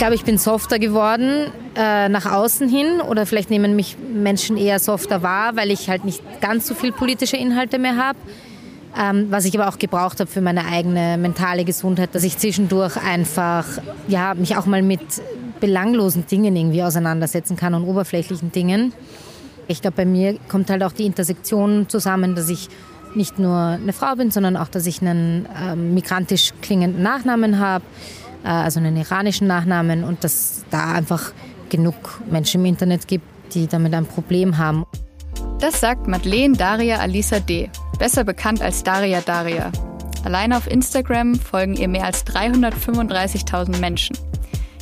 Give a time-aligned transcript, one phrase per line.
[0.00, 4.78] glaube, ich bin softer geworden äh, nach außen hin oder vielleicht nehmen mich Menschen eher
[4.78, 8.18] softer wahr, weil ich halt nicht ganz so viel politische Inhalte mehr habe.
[8.98, 12.96] Ähm, was ich aber auch gebraucht habe für meine eigene mentale Gesundheit, dass ich zwischendurch
[12.96, 13.66] einfach
[14.08, 15.02] ja, mich auch mal mit
[15.60, 18.94] belanglosen Dingen irgendwie auseinandersetzen kann und oberflächlichen Dingen.
[19.68, 22.70] Ich glaube, bei mir kommt halt auch die Intersektion zusammen, dass ich
[23.14, 27.84] nicht nur eine Frau bin, sondern auch, dass ich einen äh, migrantisch klingenden Nachnamen habe,
[28.48, 31.32] also einen iranischen Nachnamen und dass da einfach
[31.68, 34.84] genug Menschen im Internet gibt, die damit ein Problem haben.
[35.60, 39.70] Das sagt Madeleine Daria Alisa D., besser bekannt als Daria Daria.
[40.24, 44.16] Allein auf Instagram folgen ihr mehr als 335.000 Menschen.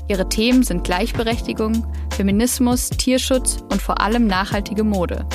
[0.08, 5.26] Ihre Themen sind Gleichberechtigung, Feminismus, Tierschutz und vor allem nachhaltige Mode.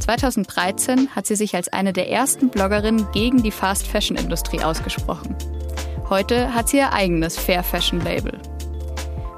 [0.00, 5.34] 2013 hat sie sich als eine der ersten Bloggerinnen gegen die Fast-Fashion-Industrie ausgesprochen.
[6.10, 8.38] Heute hat sie ihr eigenes Fair Fashion Label.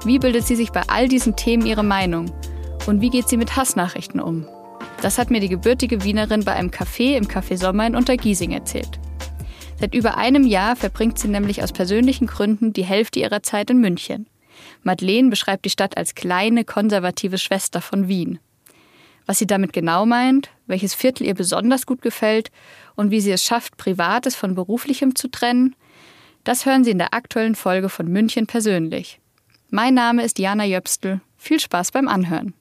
[0.03, 2.29] Wie bildet sie sich bei all diesen Themen ihre Meinung?
[2.87, 4.45] Und wie geht sie mit Hassnachrichten um?
[5.01, 8.99] Das hat mir die gebürtige Wienerin bei einem Café im Café Sommer in Untergiesing erzählt.
[9.79, 13.79] Seit über einem Jahr verbringt sie nämlich aus persönlichen Gründen die Hälfte ihrer Zeit in
[13.79, 14.27] München.
[14.83, 18.39] Madeleine beschreibt die Stadt als kleine, konservative Schwester von Wien.
[19.25, 22.51] Was sie damit genau meint, welches Viertel ihr besonders gut gefällt
[22.95, 25.73] und wie sie es schafft, Privates von Beruflichem zu trennen,
[26.47, 29.19] das hören Sie in der aktuellen Folge von München persönlich.
[29.69, 31.19] Mein Name ist Jana Jöpstel.
[31.37, 32.53] Viel Spaß beim Anhören.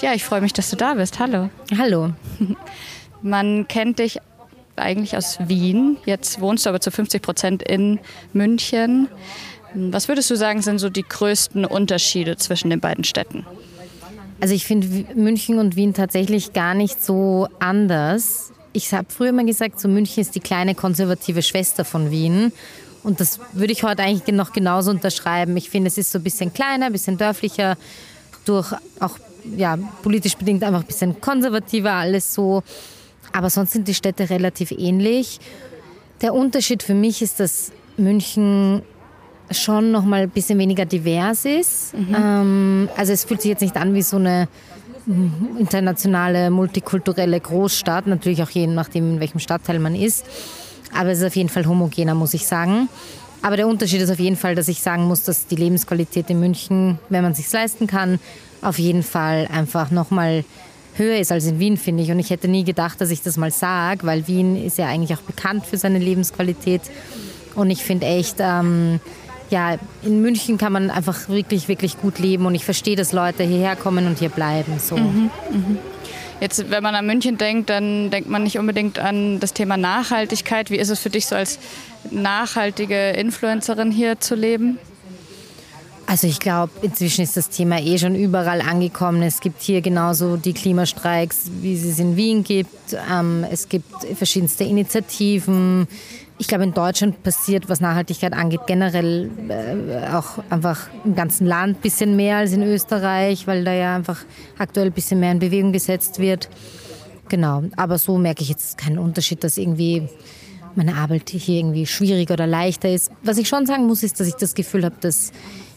[0.00, 1.18] Ja, ich freue mich, dass du da bist.
[1.18, 1.48] Hallo.
[1.76, 2.12] Hallo.
[3.22, 4.18] Man kennt dich
[4.76, 5.96] eigentlich aus Wien.
[6.04, 8.00] Jetzt wohnst du aber zu 50 Prozent in
[8.34, 9.08] München.
[9.72, 13.46] Was würdest du sagen, sind so die größten Unterschiede zwischen den beiden Städten?
[14.42, 18.52] Also ich finde München und Wien tatsächlich gar nicht so anders.
[18.76, 22.52] Ich habe früher mal gesagt, so München ist die kleine konservative Schwester von Wien.
[23.02, 25.56] Und das würde ich heute eigentlich noch genauso unterschreiben.
[25.56, 27.78] Ich finde, es ist so ein bisschen kleiner, ein bisschen dörflicher,
[28.44, 29.18] durch auch
[29.56, 32.62] ja, politisch bedingt einfach ein bisschen konservativer alles so.
[33.32, 35.40] Aber sonst sind die Städte relativ ähnlich.
[36.20, 38.82] Der Unterschied für mich ist, dass München
[39.52, 41.94] schon noch mal ein bisschen weniger divers ist.
[41.94, 42.14] Mhm.
[42.14, 44.48] Ähm, also es fühlt sich jetzt nicht an wie so eine
[45.58, 50.24] internationale, multikulturelle Großstadt, natürlich auch je nachdem, in welchem Stadtteil man ist.
[50.94, 52.88] Aber es ist auf jeden Fall homogener, muss ich sagen.
[53.42, 56.40] Aber der Unterschied ist auf jeden Fall, dass ich sagen muss, dass die Lebensqualität in
[56.40, 58.18] München, wenn man es sich leisten kann,
[58.62, 60.44] auf jeden Fall einfach noch mal
[60.94, 62.10] höher ist als in Wien, finde ich.
[62.10, 65.16] Und ich hätte nie gedacht, dass ich das mal sage, weil Wien ist ja eigentlich
[65.16, 66.82] auch bekannt für seine Lebensqualität.
[67.54, 69.00] Und ich finde echt, ähm,
[69.50, 73.44] ja, in München kann man einfach wirklich, wirklich gut leben und ich verstehe, dass Leute
[73.44, 74.78] hierher kommen und hier bleiben.
[74.78, 74.96] So.
[74.96, 75.78] Mhm, mh.
[76.40, 80.70] Jetzt, wenn man an München denkt, dann denkt man nicht unbedingt an das Thema Nachhaltigkeit.
[80.70, 81.58] Wie ist es für dich so als
[82.10, 84.78] nachhaltige Influencerin hier zu leben?
[86.06, 89.22] Also ich glaube, inzwischen ist das Thema eh schon überall angekommen.
[89.22, 92.96] Es gibt hier genauso die Klimastreiks, wie es es in Wien gibt.
[93.10, 95.88] Ähm, es gibt verschiedenste Initiativen
[96.38, 101.78] ich glaube, in Deutschland passiert, was Nachhaltigkeit angeht, generell äh, auch einfach im ganzen Land
[101.78, 104.18] ein bisschen mehr als in Österreich, weil da ja einfach
[104.58, 106.48] aktuell ein bisschen mehr in Bewegung gesetzt wird.
[107.28, 110.08] Genau, aber so merke ich jetzt keinen Unterschied, dass irgendwie
[110.74, 113.10] meine Arbeit hier irgendwie schwieriger oder leichter ist.
[113.22, 115.32] Was ich schon sagen muss, ist, dass ich das Gefühl habe, dass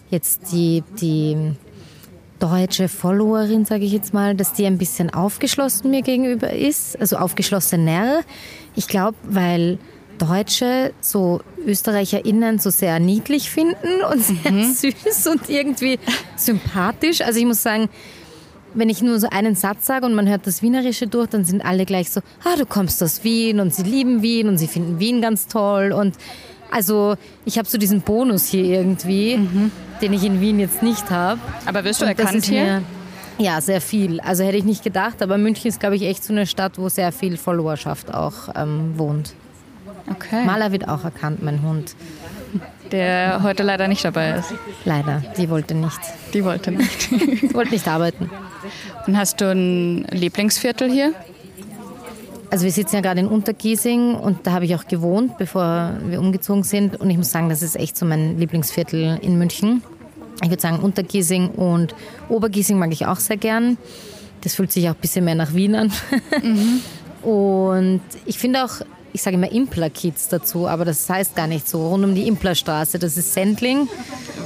[0.10, 1.54] jetzt die, die
[2.40, 7.18] deutsche Followerin, sage ich jetzt mal, dass die ein bisschen aufgeschlossen mir gegenüber ist, also
[7.18, 8.22] aufgeschlossener.
[8.76, 9.80] Ich glaube, weil
[10.20, 14.74] Deutsche so ÖsterreicherInnen so sehr niedlich finden und sehr mhm.
[14.74, 16.00] süß und irgendwie
[16.36, 17.22] sympathisch.
[17.22, 17.90] Also ich muss sagen,
[18.74, 21.66] wenn ich nur so einen Satz sage und man hört das Wienerische durch, dann sind
[21.66, 25.00] alle gleich so, ah, du kommst aus Wien und sie lieben Wien und sie finden
[25.00, 26.16] Wien ganz toll und
[26.72, 27.16] also
[27.46, 29.72] ich habe so diesen Bonus hier irgendwie, mhm.
[30.02, 31.40] den ich in Wien jetzt nicht habe.
[31.66, 32.84] Aber wirst du und erkannt hier?
[33.40, 34.20] ja, sehr viel.
[34.20, 36.90] Also hätte ich nicht gedacht, aber München ist, glaube ich, echt so eine Stadt, wo
[36.90, 39.34] sehr viel Followerschaft auch ähm, wohnt.
[40.12, 40.46] Okay.
[40.46, 41.96] Maler wird auch erkannt, mein Hund.
[42.92, 44.54] Der heute leider nicht dabei ist.
[44.84, 46.00] Leider, die wollte nicht.
[46.34, 47.12] Die wollte nicht.
[47.12, 48.30] die wollte nicht arbeiten.
[49.06, 51.14] Und hast du ein Lieblingsviertel hier?
[52.52, 56.20] Also wir sitzen ja gerade in Untergiesing und da habe ich auch gewohnt, bevor wir
[56.20, 57.00] umgezogen sind.
[57.00, 59.84] Und ich muss sagen, das ist echt so mein Lieblingsviertel in München.
[60.42, 61.94] Ich würde sagen, Untergiesing und
[62.28, 63.78] Obergiesing mag ich auch sehr gern.
[64.42, 65.92] Das fühlt sich auch ein bisschen mehr nach Wien an.
[66.42, 66.82] Mhm.
[67.22, 68.82] Und ich finde auch,
[69.14, 71.88] ich sage immer Impler-Kids dazu, aber das heißt gar nicht so.
[71.90, 73.88] Rund um die Implerstraße, das ist Sendling.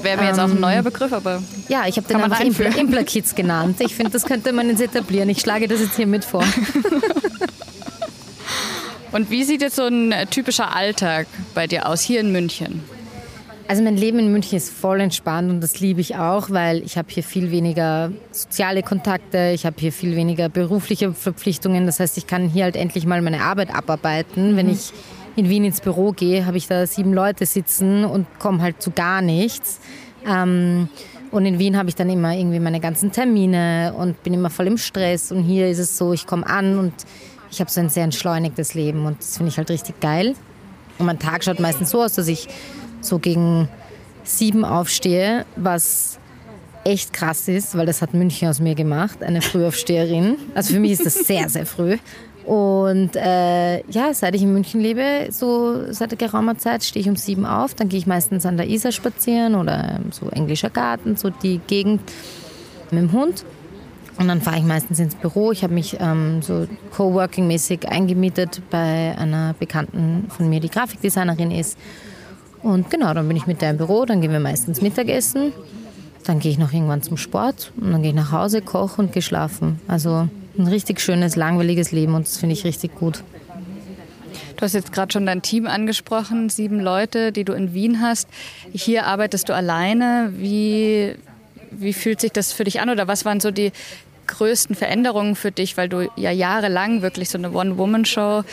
[0.01, 1.41] Wäre mir jetzt auch ein ähm, neuer Begriff, aber.
[1.69, 3.77] Ja, ich habe den einfach Impler-Kids genannt.
[3.79, 5.29] Ich finde, das könnte man jetzt etablieren.
[5.29, 6.43] Ich schlage das jetzt hier mit vor.
[9.11, 12.83] Und wie sieht jetzt so ein typischer Alltag bei dir aus, hier in München?
[13.67, 16.97] Also mein Leben in München ist voll entspannt und das liebe ich auch, weil ich
[16.97, 21.85] habe hier viel weniger soziale Kontakte, ich habe hier viel weniger berufliche Verpflichtungen.
[21.85, 24.57] Das heißt, ich kann hier halt endlich mal meine Arbeit abarbeiten.
[24.57, 24.91] Wenn ich
[25.37, 28.91] in Wien ins Büro gehe, habe ich da sieben Leute sitzen und komme halt zu
[28.91, 29.79] gar nichts.
[30.27, 30.89] Ähm,
[31.31, 34.67] und in Wien habe ich dann immer irgendwie meine ganzen Termine und bin immer voll
[34.67, 35.31] im Stress.
[35.31, 36.93] Und hier ist es so, ich komme an und
[37.49, 40.35] ich habe so ein sehr entschleunigtes Leben und das finde ich halt richtig geil.
[40.99, 42.47] Und mein Tag schaut meistens so aus, dass ich
[43.03, 43.67] so gegen
[44.23, 46.19] sieben aufstehe, was
[46.83, 50.35] echt krass ist, weil das hat München aus mir gemacht, eine Frühaufsteherin.
[50.53, 51.97] Also für mich ist das sehr, sehr früh.
[52.45, 57.15] Und äh, ja, seit ich in München lebe, so seit geraumer Zeit, stehe ich um
[57.15, 57.73] sieben auf.
[57.73, 62.01] Dann gehe ich meistens an der Isar spazieren oder so englischer Garten, so die Gegend
[62.91, 63.45] mit dem Hund.
[64.19, 65.51] Und dann fahre ich meistens ins Büro.
[65.51, 71.77] Ich habe mich ähm, so Coworking-mäßig eingemietet bei einer Bekannten von mir, die Grafikdesignerin ist.
[72.63, 75.51] Und genau, dann bin ich mit der im Büro, dann gehen wir meistens Mittagessen.
[76.23, 79.11] Dann gehe ich noch irgendwann zum Sport und dann gehe ich nach Hause, koche und
[79.11, 79.81] gehe schlafen.
[79.89, 83.23] Also ein richtig schönes, langweiliges Leben und das finde ich richtig gut.
[84.55, 88.29] Du hast jetzt gerade schon dein Team angesprochen, sieben Leute, die du in Wien hast.
[88.71, 90.31] Hier arbeitest du alleine.
[90.37, 91.15] Wie,
[91.71, 93.73] wie fühlt sich das für dich an oder was waren so die
[94.27, 98.43] größten Veränderungen für dich, weil du ja jahrelang wirklich so eine One-Woman-Show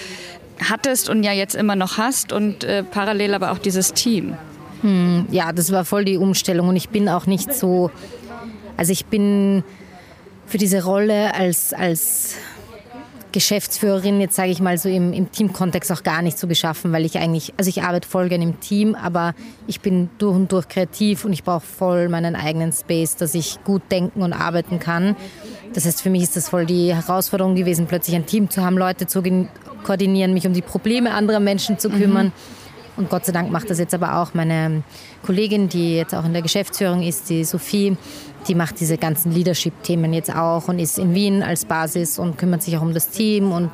[0.69, 4.37] hattest und ja jetzt immer noch hast und äh, parallel aber auch dieses Team?
[4.83, 7.91] Hm, ja, das war voll die Umstellung und ich bin auch nicht so,
[8.77, 9.63] also ich bin
[10.47, 12.37] für diese Rolle als, als
[13.33, 17.05] Geschäftsführerin, jetzt sage ich mal so im, im Teamkontext auch gar nicht so geschaffen, weil
[17.05, 19.35] ich eigentlich, also ich arbeite voll gerne im Team, aber
[19.67, 23.63] ich bin durch und durch kreativ und ich brauche voll meinen eigenen Space, dass ich
[23.65, 25.17] gut denken und arbeiten kann.
[25.73, 28.77] Das heißt, für mich ist das voll die Herausforderung gewesen, plötzlich ein Team zu haben,
[28.77, 29.23] Leute zu
[29.83, 32.27] koordinieren, mich um die Probleme anderer Menschen zu kümmern.
[32.27, 32.33] Mhm.
[32.97, 34.83] Und Gott sei Dank macht das jetzt aber auch meine
[35.23, 37.97] Kollegin, die jetzt auch in der Geschäftsführung ist, die Sophie
[38.49, 42.63] die macht diese ganzen Leadership-Themen jetzt auch und ist in Wien als Basis und kümmert
[42.63, 43.71] sich auch um das Team und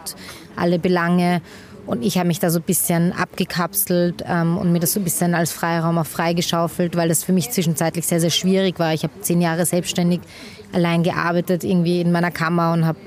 [0.57, 1.41] alle Belange.
[1.87, 5.05] Und ich habe mich da so ein bisschen abgekapselt ähm, und mir das so ein
[5.05, 8.93] bisschen als Freiraum auch freigeschaufelt, weil das für mich zwischenzeitlich sehr, sehr schwierig war.
[8.93, 10.21] Ich habe zehn Jahre selbstständig
[10.73, 12.99] allein gearbeitet, irgendwie in meiner Kammer und habe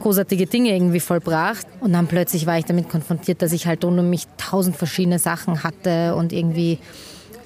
[0.00, 1.66] großartige Dinge irgendwie vollbracht.
[1.80, 5.18] Und dann plötzlich war ich damit konfrontiert, dass ich halt rund um mich tausend verschiedene
[5.18, 6.78] Sachen hatte und irgendwie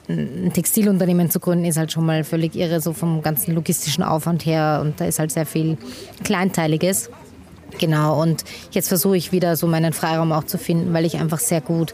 [0.08, 4.46] ein Textilunternehmen zu gründen, ist halt schon mal völlig irre, so vom ganzen logistischen Aufwand
[4.46, 4.80] her.
[4.82, 5.76] Und da ist halt sehr viel
[6.24, 7.10] Kleinteiliges.
[7.78, 11.38] Genau, und jetzt versuche ich wieder so meinen Freiraum auch zu finden, weil ich einfach
[11.38, 11.92] sehr gut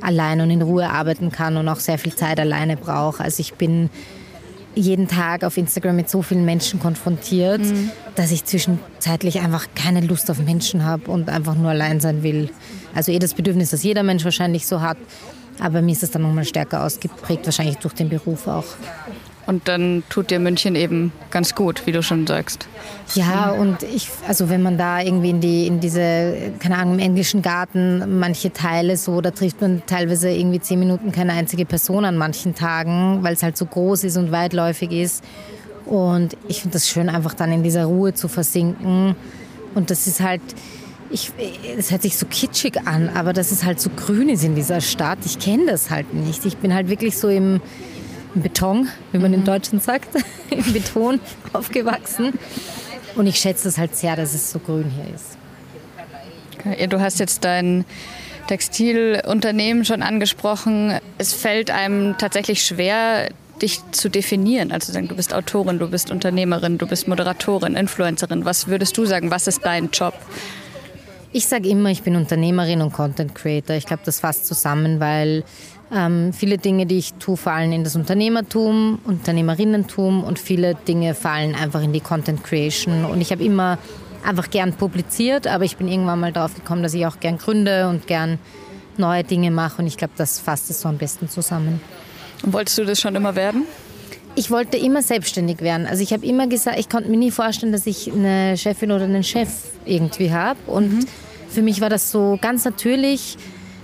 [0.00, 3.24] allein und in Ruhe arbeiten kann und auch sehr viel Zeit alleine brauche.
[3.24, 3.90] Also ich bin
[4.78, 7.90] jeden Tag auf Instagram mit so vielen Menschen konfrontiert, mhm.
[8.14, 12.50] dass ich zwischenzeitlich einfach keine Lust auf Menschen habe und einfach nur allein sein will.
[12.94, 14.96] Also eh das Bedürfnis, das jeder Mensch wahrscheinlich so hat,
[15.60, 18.64] aber mir ist es dann nochmal stärker ausgeprägt, wahrscheinlich durch den Beruf auch.
[19.48, 22.68] Und dann tut dir München eben ganz gut, wie du schon sagst.
[23.14, 27.00] Ja, und ich, also wenn man da irgendwie in die, in diese, keine Ahnung, im
[27.00, 32.04] englischen Garten manche Teile so, da trifft man teilweise irgendwie zehn Minuten keine einzige Person
[32.04, 35.24] an manchen Tagen, weil es halt so groß ist und weitläufig ist.
[35.86, 39.16] Und ich finde das schön, einfach dann in dieser Ruhe zu versinken.
[39.74, 40.42] Und das ist halt,
[41.08, 41.32] ich,
[41.78, 44.82] es hört sich so kitschig an, aber dass es halt so grün ist in dieser
[44.82, 46.44] Stadt, ich kenne das halt nicht.
[46.44, 47.62] Ich bin halt wirklich so im
[48.34, 49.38] Beton, wie man mhm.
[49.38, 50.08] im Deutschen sagt,
[50.50, 51.20] im Beton
[51.52, 52.32] aufgewachsen.
[53.16, 55.38] Und ich schätze das halt sehr, dass es so grün hier ist.
[56.90, 57.84] Du hast jetzt dein
[58.48, 60.98] Textilunternehmen schon angesprochen.
[61.18, 63.28] Es fällt einem tatsächlich schwer,
[63.62, 64.72] dich zu definieren.
[64.72, 68.44] Also sagen, du bist Autorin, du bist Unternehmerin, du bist Moderatorin, Influencerin.
[68.44, 70.14] Was würdest du sagen, was ist dein Job?
[71.30, 73.76] Ich sage immer, ich bin Unternehmerin und Content Creator.
[73.76, 75.44] Ich glaube, das fasst zusammen, weil
[75.94, 81.54] ähm, viele Dinge, die ich tue, fallen in das Unternehmertum, Unternehmerinnentum und viele Dinge fallen
[81.54, 83.04] einfach in die Content Creation.
[83.04, 83.78] Und ich habe immer
[84.24, 87.88] einfach gern publiziert, aber ich bin irgendwann mal darauf gekommen, dass ich auch gern gründe
[87.88, 88.38] und gern
[88.96, 89.82] neue Dinge mache.
[89.82, 91.80] Und ich glaube, das fasst es so am besten zusammen.
[92.42, 93.64] Und wolltest du das schon immer werden?
[94.38, 95.88] Ich wollte immer selbstständig werden.
[95.88, 99.02] Also ich habe immer gesagt, ich konnte mir nie vorstellen, dass ich eine Chefin oder
[99.02, 99.48] einen Chef
[99.84, 100.60] irgendwie habe.
[100.68, 101.04] Und mhm.
[101.48, 103.36] für mich war das so ganz natürlich,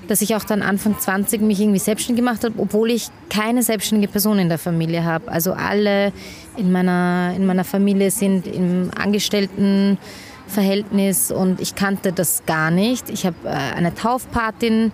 [0.06, 4.12] dass ich auch dann Anfang 20 mich irgendwie selbstständig gemacht habe, obwohl ich keine selbstständige
[4.12, 5.28] Person in der Familie habe.
[5.28, 6.12] Also alle
[6.56, 13.11] in meiner, in meiner Familie sind im Angestelltenverhältnis und ich kannte das gar nicht.
[13.11, 14.92] Ich habe äh, eine Taufpatin,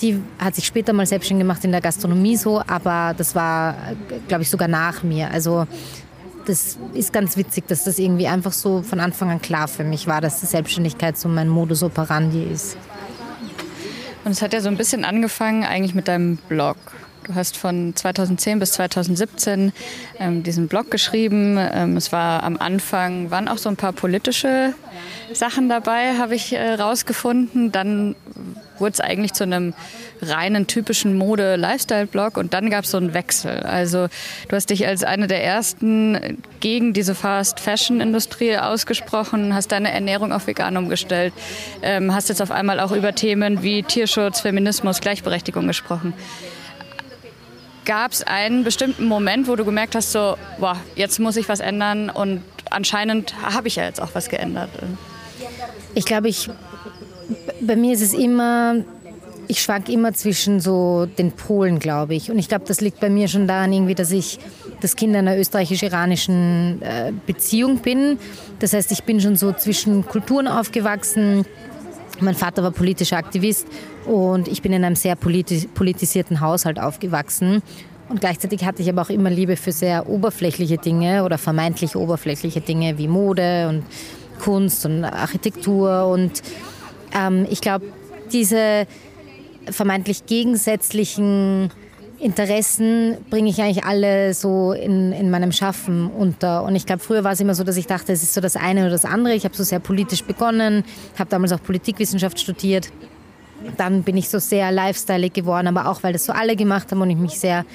[0.00, 3.76] die hat sich später mal selbstständig gemacht in der Gastronomie so, aber das war,
[4.28, 5.30] glaube ich, sogar nach mir.
[5.30, 5.66] Also
[6.46, 10.06] das ist ganz witzig, dass das irgendwie einfach so von Anfang an klar für mich
[10.06, 12.76] war, dass die Selbstständigkeit so mein Modus operandi ist.
[14.24, 16.76] Und es hat ja so ein bisschen angefangen eigentlich mit deinem Blog.
[17.24, 19.72] Du hast von 2010 bis 2017
[20.18, 21.58] ähm, diesen Blog geschrieben.
[21.58, 24.74] Ähm, es war am Anfang, waren auch so ein paar politische
[25.32, 27.72] Sachen dabei, habe ich äh, rausgefunden.
[27.72, 28.14] Dann
[28.78, 29.72] wurde es eigentlich zu einem
[30.20, 33.60] reinen typischen Mode-Lifestyle-Blog und dann gab es so einen Wechsel.
[33.60, 34.08] Also
[34.48, 40.46] du hast dich als eine der ersten gegen diese Fast-Fashion-Industrie ausgesprochen, hast deine Ernährung auf
[40.46, 41.32] vegan umgestellt,
[41.82, 46.12] ähm, hast jetzt auf einmal auch über Themen wie Tierschutz, Feminismus, Gleichberechtigung gesprochen.
[47.84, 51.60] Gab es einen bestimmten Moment, wo du gemerkt hast, so, boah, jetzt muss ich was
[51.60, 54.70] ändern und anscheinend habe ich ja jetzt auch was geändert?
[55.94, 56.50] Ich glaube, ich,
[57.60, 58.76] bei mir ist es immer,
[59.48, 62.30] ich schwank immer zwischen so den Polen, glaube ich.
[62.30, 64.38] Und ich glaube, das liegt bei mir schon daran, irgendwie, dass ich
[64.80, 68.18] das Kind einer österreichisch-iranischen äh, Beziehung bin.
[68.58, 71.46] Das heißt, ich bin schon so zwischen Kulturen aufgewachsen.
[72.20, 73.66] Mein Vater war politischer Aktivist
[74.06, 77.62] und ich bin in einem sehr politis politisierten Haushalt aufgewachsen.
[78.08, 82.60] Und gleichzeitig hatte ich aber auch immer Liebe für sehr oberflächliche Dinge oder vermeintlich oberflächliche
[82.60, 83.84] Dinge wie Mode und
[84.40, 86.06] Kunst und Architektur.
[86.06, 86.42] Und
[87.14, 87.86] ähm, ich glaube,
[88.32, 88.86] diese
[89.70, 91.70] vermeintlich gegensätzlichen
[92.24, 96.62] Interessen bringe ich eigentlich alle so in, in meinem Schaffen unter.
[96.62, 98.56] Und ich glaube, früher war es immer so, dass ich dachte, es ist so das
[98.56, 99.34] eine oder das andere.
[99.34, 100.84] Ich habe so sehr politisch begonnen,
[101.18, 102.88] habe damals auch Politikwissenschaft studiert.
[103.76, 107.02] Dann bin ich so sehr lifestyle geworden, aber auch, weil das so alle gemacht haben
[107.02, 107.66] und ich mich sehr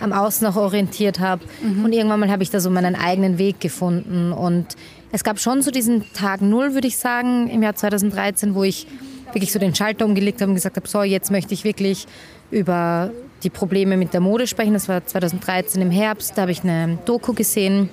[0.00, 1.42] am Außen auch orientiert habe.
[1.62, 1.86] Mhm.
[1.86, 4.32] Und irgendwann mal habe ich da so meinen eigenen Weg gefunden.
[4.32, 4.76] Und
[5.12, 8.86] es gab schon so diesen Tag Null, würde ich sagen, im Jahr 2013, wo ich
[9.32, 12.06] wirklich so den Schalter umgelegt habe und gesagt habe, so, jetzt möchte ich wirklich
[12.50, 13.10] über
[13.44, 14.72] die Probleme mit der Mode sprechen.
[14.72, 16.36] Das war 2013 im Herbst.
[16.36, 17.90] Da habe ich eine Doku gesehen.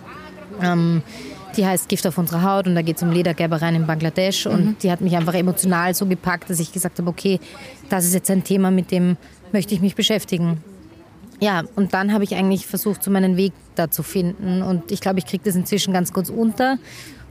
[0.62, 1.04] Ähm,
[1.58, 4.46] die heißt Gift auf unserer Haut und da geht es um Ledergerbereien in Bangladesch.
[4.46, 4.76] Und mhm.
[4.82, 7.40] die hat mich einfach emotional so gepackt, dass ich gesagt habe, okay,
[7.90, 9.18] das ist jetzt ein Thema, mit dem
[9.52, 10.64] möchte ich mich beschäftigen.
[11.42, 14.62] Ja, und dann habe ich eigentlich versucht, so meinen Weg da zu finden.
[14.62, 16.78] Und ich glaube, ich kriege das inzwischen ganz kurz unter.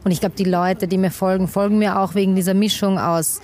[0.05, 3.41] Und ich glaube, die Leute, die mir folgen, folgen mir auch wegen dieser Mischung aus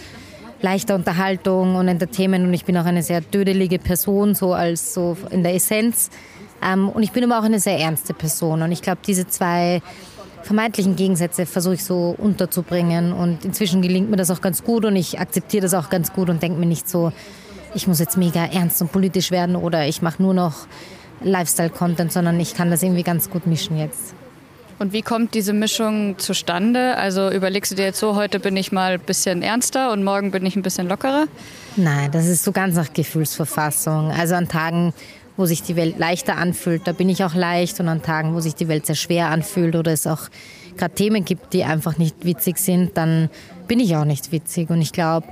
[0.62, 5.16] leichter Unterhaltung und Entertainment und ich bin auch eine sehr dödelige Person, so als so
[5.30, 6.10] in der Essenz.
[6.62, 9.82] Ähm, und ich bin aber auch eine sehr ernste Person und ich glaube, diese zwei
[10.42, 14.94] vermeintlichen Gegensätze versuche ich so unterzubringen und inzwischen gelingt mir das auch ganz gut und
[14.96, 17.12] ich akzeptiere das auch ganz gut und denke mir nicht so,
[17.74, 20.66] ich muss jetzt mega ernst und politisch werden oder ich mache nur noch
[21.22, 24.14] Lifestyle-Content, sondern ich kann das irgendwie ganz gut mischen jetzt.
[24.78, 26.96] Und wie kommt diese Mischung zustande?
[26.96, 30.30] Also überlegst du dir jetzt so, heute bin ich mal ein bisschen ernster und morgen
[30.30, 31.26] bin ich ein bisschen lockerer?
[31.76, 34.10] Nein, das ist so ganz nach Gefühlsverfassung.
[34.10, 34.92] Also an Tagen,
[35.38, 37.80] wo sich die Welt leichter anfühlt, da bin ich auch leicht.
[37.80, 40.28] Und an Tagen, wo sich die Welt sehr schwer anfühlt oder es auch
[40.76, 43.30] gerade Themen gibt, die einfach nicht witzig sind, dann
[43.66, 44.68] bin ich auch nicht witzig.
[44.68, 45.26] Und ich glaube,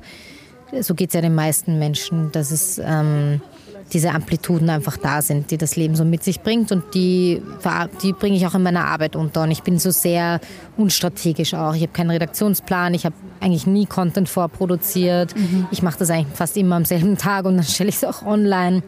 [0.81, 2.81] so geht es ja den meisten Menschen, dass es...
[2.83, 3.43] Ähm,
[3.95, 7.41] diese Amplituden einfach da sind, die das Leben so mit sich bringt und die,
[8.03, 9.43] die bringe ich auch in meiner Arbeit unter.
[9.43, 10.41] Und ich bin so sehr
[10.77, 11.75] unstrategisch auch.
[11.75, 15.35] Ich habe keinen Redaktionsplan, ich habe eigentlich nie Content vorproduziert.
[15.37, 15.69] Mhm.
[15.71, 18.27] Ich mache das eigentlich fast immer am selben Tag und dann stelle ich es auch
[18.27, 18.83] online.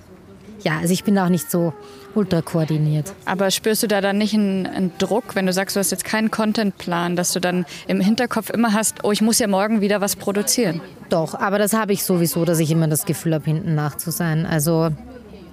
[0.62, 1.72] Ja, also ich bin auch nicht so
[2.14, 3.12] ultra koordiniert.
[3.24, 6.04] Aber spürst du da dann nicht einen, einen, Druck, wenn du sagst, du hast jetzt
[6.04, 10.00] keinen Contentplan, dass du dann im Hinterkopf immer hast, oh, ich muss ja morgen wieder
[10.00, 10.80] was produzieren?
[11.10, 14.10] Doch, aber das habe ich sowieso, dass ich immer das Gefühl habe, hinten nach zu
[14.10, 14.46] sein.
[14.46, 14.90] Also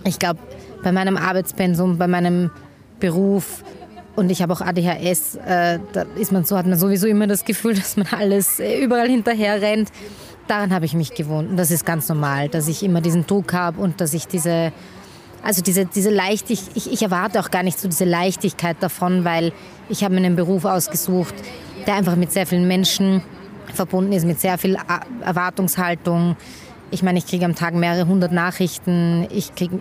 [0.06, 0.40] ich glaube,
[0.84, 2.50] bei meinem Arbeitspensum, bei meinem
[3.00, 3.64] Beruf
[4.16, 7.46] und ich habe auch ADHS, äh, da ist man so, hat man sowieso immer das
[7.46, 9.90] Gefühl, dass man alles äh, überall hinterher rennt.
[10.48, 13.54] Daran habe ich mich gewohnt und das ist ganz normal, dass ich immer diesen Druck
[13.54, 14.74] habe und dass ich diese
[15.44, 19.52] also diese, diese Leichtigkeit, ich, ich erwarte auch gar nicht so diese Leichtigkeit davon, weil
[19.90, 21.36] ich habe mir einen Beruf ausgesucht,
[21.86, 23.22] der einfach mit sehr vielen Menschen
[23.74, 24.78] verbunden ist, mit sehr viel
[25.22, 26.38] Erwartungshaltung.
[26.92, 29.80] Ich meine, ich kriege am Tag mehrere hundert Nachrichten, ich kriege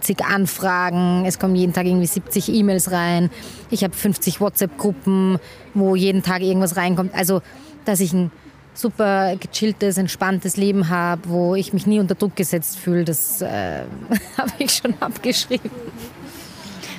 [0.00, 3.30] zig Anfragen, es kommen jeden Tag irgendwie 70 E-Mails rein,
[3.70, 5.38] ich habe 50 WhatsApp-Gruppen,
[5.74, 7.12] wo jeden Tag irgendwas reinkommt.
[7.14, 7.42] Also,
[7.84, 8.30] dass ich ein
[8.74, 13.84] super gechilltes, entspanntes Leben habe, wo ich mich nie unter Druck gesetzt fühle, das äh,
[14.36, 15.70] habe ich schon abgeschrieben.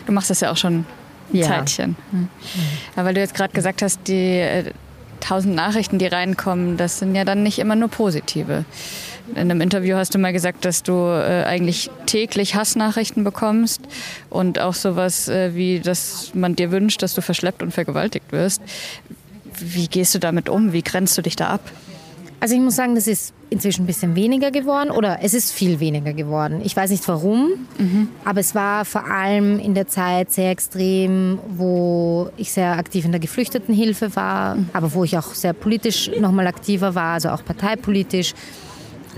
[0.06, 0.86] Du machst das ja auch schon
[1.34, 1.48] ein ja.
[1.48, 1.96] Zeitchen.
[2.12, 2.30] Mhm.
[2.96, 4.72] Aber weil du jetzt gerade gesagt hast, die äh,
[5.20, 8.66] tausend Nachrichten, die reinkommen, das sind ja dann nicht immer nur positive.
[9.32, 13.82] In einem Interview hast du mal gesagt, dass du äh, eigentlich täglich Hassnachrichten bekommst
[14.30, 18.62] und auch sowas äh, wie, dass man dir wünscht, dass du verschleppt und vergewaltigt wirst.
[19.60, 20.74] Wie gehst du damit um?
[20.74, 21.62] Wie grenzt du dich da ab?
[22.40, 25.80] Also ich muss sagen, das ist inzwischen ein bisschen weniger geworden oder es ist viel
[25.80, 26.62] weniger geworden.
[26.64, 28.10] Ich weiß nicht warum, mhm.
[28.24, 33.12] aber es war vor allem in der Zeit sehr extrem, wo ich sehr aktiv in
[33.12, 34.70] der Geflüchtetenhilfe war, mhm.
[34.74, 38.34] aber wo ich auch sehr politisch nochmal aktiver war, also auch parteipolitisch.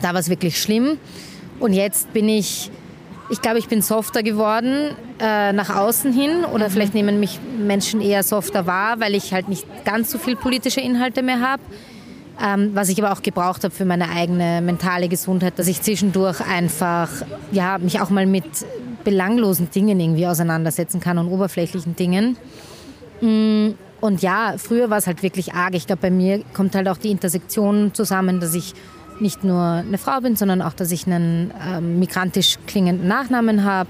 [0.01, 0.97] Da war es wirklich schlimm.
[1.59, 2.69] Und jetzt bin ich
[3.29, 6.71] Ich glaube, ich bin softer geworden äh, nach außen hin oder mhm.
[6.71, 10.79] vielleicht nehmen mich Menschen eher softer wahr, weil ich halt nicht ganz so viel politische
[10.79, 11.61] Inhalte mehr habe.
[12.39, 16.39] Ähm, was ich aber auch gebraucht habe für meine eigene mentale Gesundheit, dass ich zwischendurch
[16.41, 17.09] einfach
[17.51, 18.45] ja, mich auch mal mit
[19.03, 22.37] belanglosen Dingen irgendwie auseinandersetzen kann und oberflächlichen Dingen.
[23.21, 23.69] Mm,
[24.01, 25.73] und ja, früher war es halt wirklich arg.
[25.73, 28.75] Ich glaube, bei mir kommt halt auch die Intersektion zusammen, dass ich
[29.19, 33.89] nicht nur eine Frau bin, sondern auch, dass ich einen äh, migrantisch klingenden Nachnamen habe,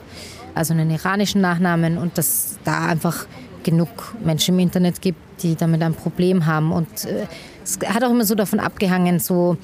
[0.55, 3.25] also einen iranischen Nachnamen und dass da einfach
[3.63, 6.71] genug Menschen im Internet gibt, die damit ein Problem haben.
[6.71, 7.27] Und äh,
[7.63, 9.57] es hat auch immer so davon abgehangen, so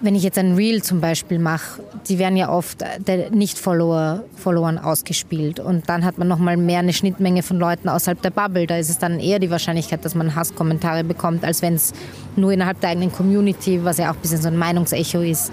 [0.00, 5.58] wenn ich jetzt ein Reel zum Beispiel mache, die werden ja oft der Nicht-Follower-Followern ausgespielt.
[5.60, 8.66] Und dann hat man nochmal mehr eine Schnittmenge von Leuten außerhalb der Bubble.
[8.66, 11.92] Da ist es dann eher die Wahrscheinlichkeit, dass man Hasskommentare bekommt, als wenn es
[12.36, 15.52] nur innerhalb der eigenen Community, was ja auch ein bisschen so ein Meinungsecho ist,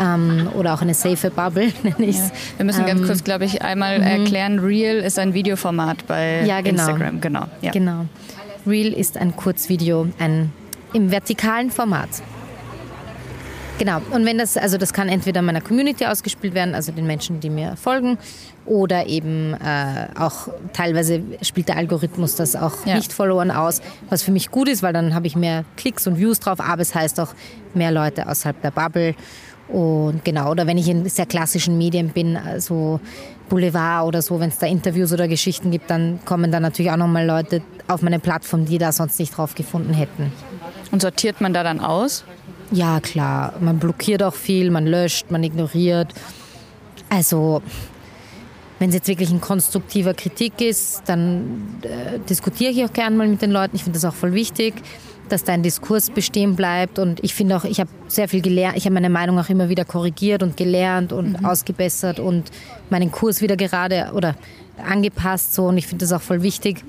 [0.00, 2.30] ähm, oder auch eine safe Bubble, nenne ich ja.
[2.56, 4.04] Wir müssen ganz ähm, kurz, glaube ich, einmal mhm.
[4.04, 6.88] erklären, Reel ist ein Videoformat bei ja, genau.
[6.88, 7.20] Instagram.
[7.20, 7.44] Genau.
[7.60, 7.70] Ja.
[7.70, 8.06] genau.
[8.66, 10.52] Reel ist ein Kurzvideo, ein
[10.92, 12.08] im vertikalen Format.
[13.78, 14.00] Genau.
[14.12, 17.50] Und wenn das, also das kann entweder meiner Community ausgespielt werden, also den Menschen, die
[17.50, 18.18] mir folgen,
[18.66, 22.94] oder eben äh, auch teilweise spielt der Algorithmus das auch ja.
[22.94, 26.40] Nicht-Followern aus, was für mich gut ist, weil dann habe ich mehr Klicks und Views
[26.40, 27.34] drauf, aber es heißt auch
[27.74, 29.14] mehr Leute außerhalb der Bubble.
[29.68, 33.00] Und genau, oder wenn ich in sehr klassischen Medien bin, also
[33.48, 36.96] Boulevard oder so, wenn es da Interviews oder Geschichten gibt, dann kommen da natürlich auch
[36.96, 40.32] nochmal Leute auf meine Plattform, die da sonst nicht drauf gefunden hätten.
[40.90, 42.24] Und sortiert man da dann aus?
[42.74, 43.54] Ja, klar.
[43.60, 46.12] Man blockiert auch viel, man löscht, man ignoriert.
[47.08, 47.62] Also,
[48.80, 53.28] wenn es jetzt wirklich ein konstruktiver Kritik ist, dann äh, diskutiere ich auch gerne mal
[53.28, 53.76] mit den Leuten.
[53.76, 54.74] Ich finde das auch voll wichtig,
[55.28, 56.98] dass dein Diskurs bestehen bleibt.
[56.98, 58.76] Und ich finde auch, ich habe sehr viel gelernt.
[58.76, 61.44] Ich habe meine Meinung auch immer wieder korrigiert und gelernt und mhm.
[61.44, 62.50] ausgebessert und
[62.90, 64.34] meinen Kurs wieder gerade oder
[64.84, 65.54] angepasst.
[65.54, 65.66] So.
[65.66, 66.82] Und ich finde das auch voll wichtig.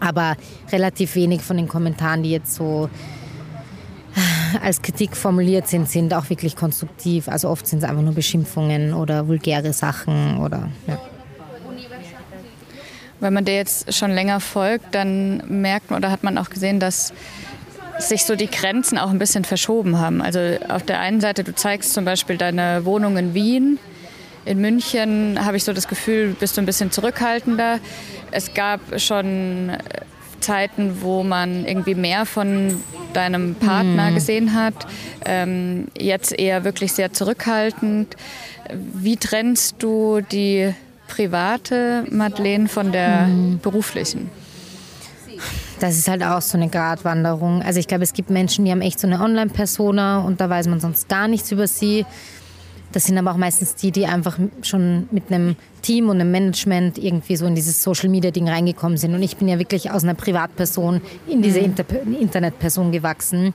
[0.00, 0.38] Aber
[0.72, 2.88] relativ wenig von den Kommentaren, die jetzt so
[4.62, 7.28] als Kritik formuliert sind, sind auch wirklich konstruktiv.
[7.28, 10.98] Also oft sind es einfach nur Beschimpfungen oder vulgäre Sachen oder ja.
[13.20, 16.80] Wenn man dir jetzt schon länger folgt, dann merkt man oder hat man auch gesehen,
[16.80, 17.12] dass
[17.98, 20.22] sich so die Grenzen auch ein bisschen verschoben haben.
[20.22, 23.78] Also auf der einen Seite, du zeigst zum Beispiel deine Wohnung in Wien.
[24.46, 27.78] In München habe ich so das Gefühl, bist du ein bisschen zurückhaltender.
[28.30, 29.72] Es gab schon
[30.40, 34.14] Zeiten, wo man irgendwie mehr von deinem Partner mhm.
[34.14, 34.74] gesehen hat.
[35.24, 38.16] Ähm, jetzt eher wirklich sehr zurückhaltend.
[38.72, 40.72] Wie trennst du die
[41.08, 43.58] private Madeleine von der mhm.
[43.60, 44.30] beruflichen?
[45.80, 47.62] Das ist halt auch so eine Gratwanderung.
[47.62, 50.68] Also ich glaube, es gibt Menschen, die haben echt so eine Online-Persona und da weiß
[50.68, 52.04] man sonst gar nichts über sie.
[52.92, 56.98] Das sind aber auch meistens die, die einfach schon mit einem Team und einem Management
[56.98, 59.14] irgendwie so in dieses Social-Media-Ding reingekommen sind.
[59.14, 61.66] Und ich bin ja wirklich aus einer Privatperson in diese mhm.
[61.66, 61.84] Inter
[62.20, 63.54] Internetperson gewachsen.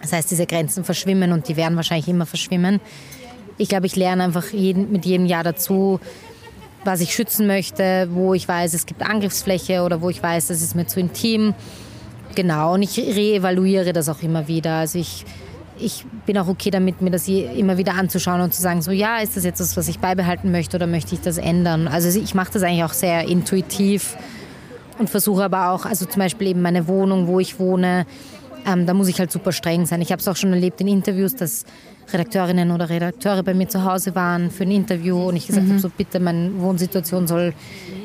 [0.00, 2.80] Das heißt, diese Grenzen verschwimmen und die werden wahrscheinlich immer verschwimmen.
[3.58, 5.98] Ich glaube, ich lerne einfach jeden, mit jedem Jahr dazu,
[6.84, 10.62] was ich schützen möchte, wo ich weiß, es gibt Angriffsfläche oder wo ich weiß, das
[10.62, 11.54] ist mir zu intim.
[12.34, 14.74] Genau, und ich reevaluiere das auch immer wieder.
[14.74, 15.24] Also ich
[15.78, 19.18] ich bin auch okay damit, mir das immer wieder anzuschauen und zu sagen, so ja,
[19.18, 21.88] ist das jetzt das, was ich beibehalten möchte oder möchte ich das ändern?
[21.88, 24.16] Also ich mache das eigentlich auch sehr intuitiv
[24.98, 28.06] und versuche aber auch, also zum Beispiel eben meine Wohnung, wo ich wohne,
[28.66, 30.00] ähm, da muss ich halt super streng sein.
[30.00, 31.64] Ich habe es auch schon erlebt in Interviews, dass
[32.12, 35.70] Redakteurinnen oder Redakteure bei mir zu Hause waren für ein Interview und ich gesagt mhm.
[35.70, 37.52] habe, so bitte, meine Wohnsituation soll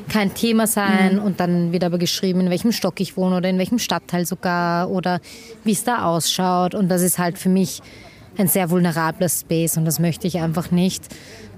[0.08, 1.22] kein Thema sein mhm.
[1.22, 4.90] und dann wird aber geschrieben, in welchem Stock ich wohne oder in welchem Stadtteil sogar
[4.90, 5.20] oder
[5.64, 7.80] wie es da ausschaut und das ist halt für mich
[8.38, 11.04] ein sehr vulnerabler Space und das möchte ich einfach nicht.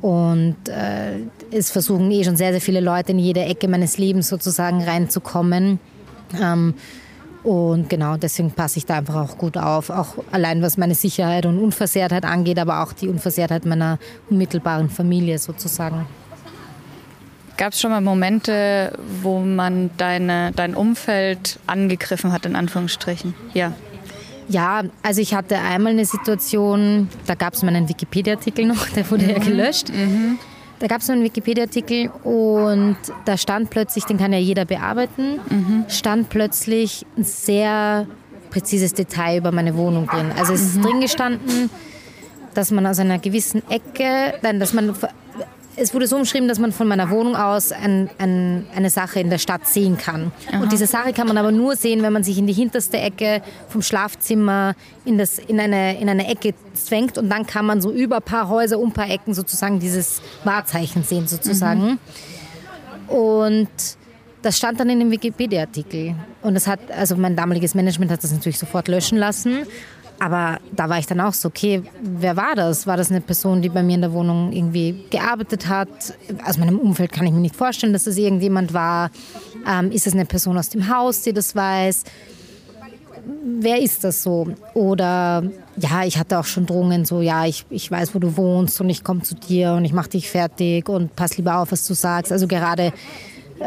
[0.01, 4.29] Und äh, es versuchen eh schon sehr, sehr viele Leute in jede Ecke meines Lebens
[4.29, 5.79] sozusagen reinzukommen.
[6.41, 6.75] Ähm,
[7.45, 9.91] und genau, deswegen passe ich da einfach auch gut auf.
[9.91, 13.99] Auch allein was meine Sicherheit und Unversehrtheit angeht, aber auch die Unversehrtheit meiner
[14.31, 16.07] unmittelbaren Familie sozusagen.
[17.59, 23.35] Gab es schon mal Momente, wo man deine, dein Umfeld angegriffen hat, in Anführungsstrichen?
[23.53, 23.73] Ja.
[24.49, 29.25] Ja, also ich hatte einmal eine Situation, da gab es meinen Wikipedia-Artikel noch, der wurde
[29.25, 29.31] mhm.
[29.31, 29.91] ja gelöscht.
[29.91, 30.39] Mhm.
[30.85, 35.87] Da gab es einen Wikipedia-Artikel und da stand plötzlich, den kann ja jeder bearbeiten, mhm.
[35.89, 38.07] stand plötzlich ein sehr
[38.51, 40.31] präzises Detail über meine Wohnung drin.
[40.39, 40.83] Also es ist mhm.
[40.83, 41.71] drin gestanden,
[42.53, 44.95] dass man aus einer gewissen Ecke, nein, dass man
[45.77, 49.31] es wurde so umschrieben, dass man von meiner Wohnung aus ein, ein, eine Sache in
[49.31, 50.33] der Stadt sehen kann.
[50.51, 50.63] Aha.
[50.63, 53.43] Und diese Sache kann man aber nur sehen, wenn man sich in die hinterste Ecke
[53.69, 57.91] vom Schlafzimmer in, das, in, eine, in eine Ecke zwängt und dann kann man so
[57.91, 61.99] über ein paar Häuser, um ein paar Ecken sozusagen dieses Wahrzeichen sehen sozusagen.
[63.09, 63.15] Mhm.
[63.15, 63.69] Und
[64.43, 66.15] das stand dann in dem Wikipedia-Artikel.
[66.43, 69.67] Und das hat, also mein damaliges Management hat das natürlich sofort löschen lassen.
[70.25, 72.87] Aber da war ich dann auch so, okay, wer war das?
[72.87, 75.91] War das eine Person, die bei mir in der Wohnung irgendwie gearbeitet hat?
[76.47, 79.11] Aus meinem Umfeld kann ich mir nicht vorstellen, dass das irgendjemand war.
[79.71, 82.05] Ähm, ist es eine Person aus dem Haus, die das weiß?
[83.61, 84.49] Wer ist das so?
[84.73, 85.45] Oder
[85.77, 88.89] ja, ich hatte auch schon Drohungen, so ja, ich, ich weiß, wo du wohnst und
[88.89, 91.93] ich komme zu dir und ich mache dich fertig und pass lieber auf, was du
[91.93, 92.33] sagst.
[92.33, 92.95] Also gerade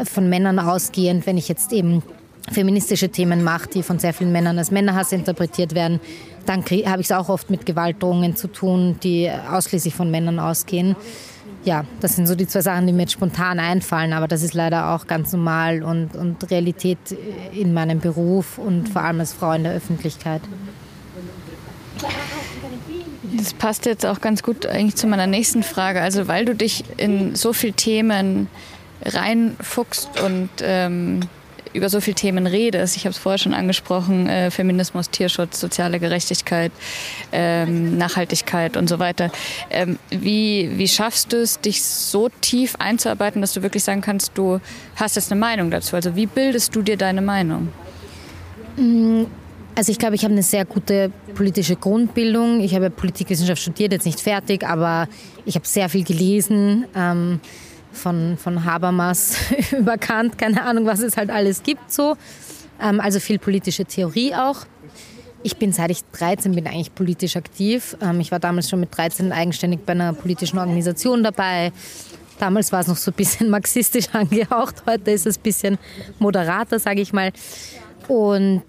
[0.06, 2.02] von Männern ausgehend, wenn ich jetzt eben
[2.50, 6.00] feministische Themen mache, die von sehr vielen Männern als Männerhass interpretiert werden,
[6.48, 10.96] dann habe ich es auch oft mit Gewaltdrohungen zu tun, die ausschließlich von Männern ausgehen.
[11.64, 14.54] Ja, das sind so die zwei Sachen, die mir jetzt spontan einfallen, aber das ist
[14.54, 16.98] leider auch ganz normal und, und Realität
[17.52, 20.40] in meinem Beruf und vor allem als Frau in der Öffentlichkeit.
[23.36, 26.00] Das passt jetzt auch ganz gut eigentlich zu meiner nächsten Frage.
[26.00, 28.48] Also weil du dich in so viele Themen
[29.04, 31.20] reinfuchst und ähm,
[31.78, 32.96] über so viele Themen redest.
[32.96, 36.72] Ich habe es vorher schon angesprochen, äh, Feminismus, Tierschutz, soziale Gerechtigkeit,
[37.32, 39.30] ähm, Nachhaltigkeit und so weiter.
[39.70, 44.32] Ähm, wie, wie schaffst du es, dich so tief einzuarbeiten, dass du wirklich sagen kannst,
[44.34, 44.60] du
[44.96, 45.96] hast jetzt eine Meinung dazu?
[45.96, 47.68] Also wie bildest du dir deine Meinung?
[48.76, 49.24] Mm,
[49.74, 52.60] also ich glaube, ich habe eine sehr gute politische Grundbildung.
[52.60, 55.08] Ich habe Politikwissenschaft studiert, jetzt nicht fertig, aber
[55.44, 56.86] ich habe sehr viel gelesen.
[56.96, 57.40] Ähm,
[57.98, 59.36] von, von Habermas
[59.78, 62.16] über Kant, keine Ahnung, was es halt alles gibt so.
[62.80, 64.64] Ähm, also viel politische Theorie auch.
[65.42, 67.96] Ich bin seit ich 13 bin eigentlich politisch aktiv.
[68.00, 71.72] Ähm, ich war damals schon mit 13 eigenständig bei einer politischen Organisation dabei.
[72.38, 75.78] Damals war es noch so ein bisschen marxistisch angehaucht, heute ist es ein bisschen
[76.18, 77.32] moderater, sage ich mal.
[78.06, 78.62] Und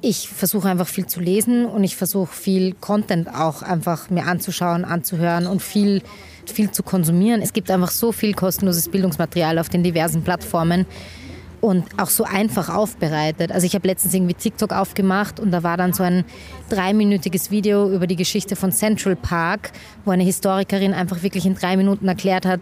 [0.00, 4.84] ich versuche einfach viel zu lesen und ich versuche viel Content auch einfach mir anzuschauen,
[4.84, 6.02] anzuhören und viel
[6.50, 7.42] viel zu konsumieren.
[7.42, 10.86] Es gibt einfach so viel kostenloses Bildungsmaterial auf den diversen Plattformen
[11.60, 13.52] und auch so einfach aufbereitet.
[13.52, 16.24] Also ich habe letztens irgendwie TikTok aufgemacht und da war dann so ein
[16.68, 19.72] dreiminütiges Video über die Geschichte von Central Park,
[20.04, 22.60] wo eine Historikerin einfach wirklich in drei Minuten erklärt hat,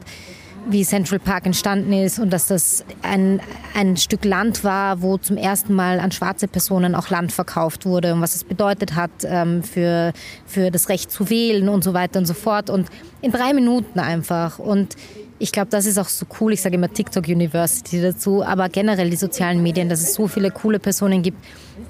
[0.68, 3.40] wie Central Park entstanden ist und dass das ein,
[3.74, 8.14] ein Stück Land war, wo zum ersten Mal an schwarze Personen auch Land verkauft wurde
[8.14, 10.12] und was es bedeutet hat ähm, für,
[10.46, 12.68] für das Recht zu wählen und so weiter und so fort.
[12.68, 12.88] Und
[13.22, 14.58] in drei Minuten einfach.
[14.58, 14.96] Und
[15.38, 16.52] ich glaube, das ist auch so cool.
[16.52, 20.50] Ich sage immer TikTok University dazu, aber generell die sozialen Medien, dass es so viele
[20.50, 21.38] coole Personen gibt,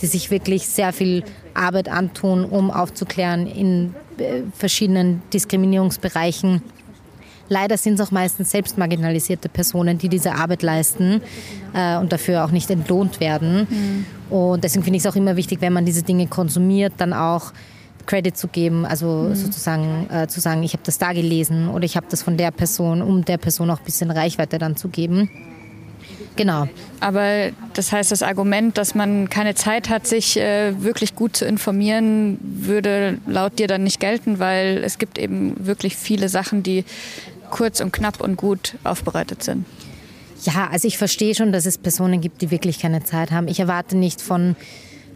[0.02, 6.62] die sich wirklich sehr viel Arbeit antun, um aufzuklären in äh, verschiedenen Diskriminierungsbereichen
[7.48, 11.20] Leider sind es auch meistens selbst marginalisierte Personen, die diese Arbeit leisten
[11.74, 13.66] äh, und dafür auch nicht entlohnt werden.
[13.70, 14.06] Mhm.
[14.36, 17.52] Und deswegen finde ich es auch immer wichtig, wenn man diese Dinge konsumiert, dann auch
[18.06, 19.34] Credit zu geben, also mhm.
[19.34, 22.50] sozusagen äh, zu sagen, ich habe das da gelesen oder ich habe das von der
[22.50, 25.28] Person, um der Person auch ein bisschen Reichweite dann zu geben.
[26.36, 26.68] Genau.
[27.00, 31.46] Aber das heißt, das Argument, dass man keine Zeit hat, sich äh, wirklich gut zu
[31.46, 36.84] informieren, würde laut dir dann nicht gelten, weil es gibt eben wirklich viele Sachen, die
[37.50, 39.64] kurz und knapp und gut aufbereitet sind.
[40.42, 43.48] Ja, also ich verstehe schon, dass es Personen gibt, die wirklich keine Zeit haben.
[43.48, 44.54] Ich erwarte nicht von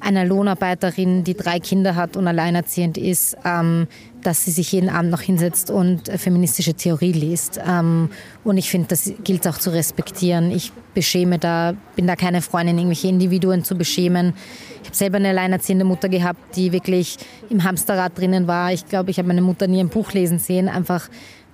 [0.00, 3.86] einer Lohnarbeiterin, die drei Kinder hat und alleinerziehend ist, ähm,
[4.22, 7.60] dass sie sich jeden Abend noch hinsetzt und feministische Theorie liest.
[7.66, 8.10] Ähm,
[8.44, 10.50] und ich finde, das gilt auch zu respektieren.
[10.50, 14.34] Ich beschäme da, bin da keine Freundin, irgendwelche Individuen zu beschämen.
[14.82, 18.72] Ich habe selber eine alleinerziehende Mutter gehabt, die wirklich im Hamsterrad drinnen war.
[18.72, 21.08] Ich glaube, ich habe meine Mutter nie ein Buch lesen sehen, einfach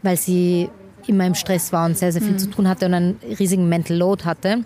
[0.06, 0.70] weil sie
[1.06, 2.38] immer im Stress war und sehr, sehr viel mhm.
[2.38, 4.64] zu tun hatte und einen riesigen Mental Load hatte.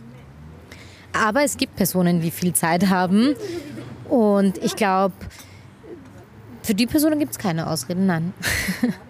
[1.13, 3.35] Aber es gibt Personen, die viel Zeit haben.
[4.09, 5.15] Und ich glaube,
[6.63, 8.33] für die Personen gibt es keine Ausreden, nein.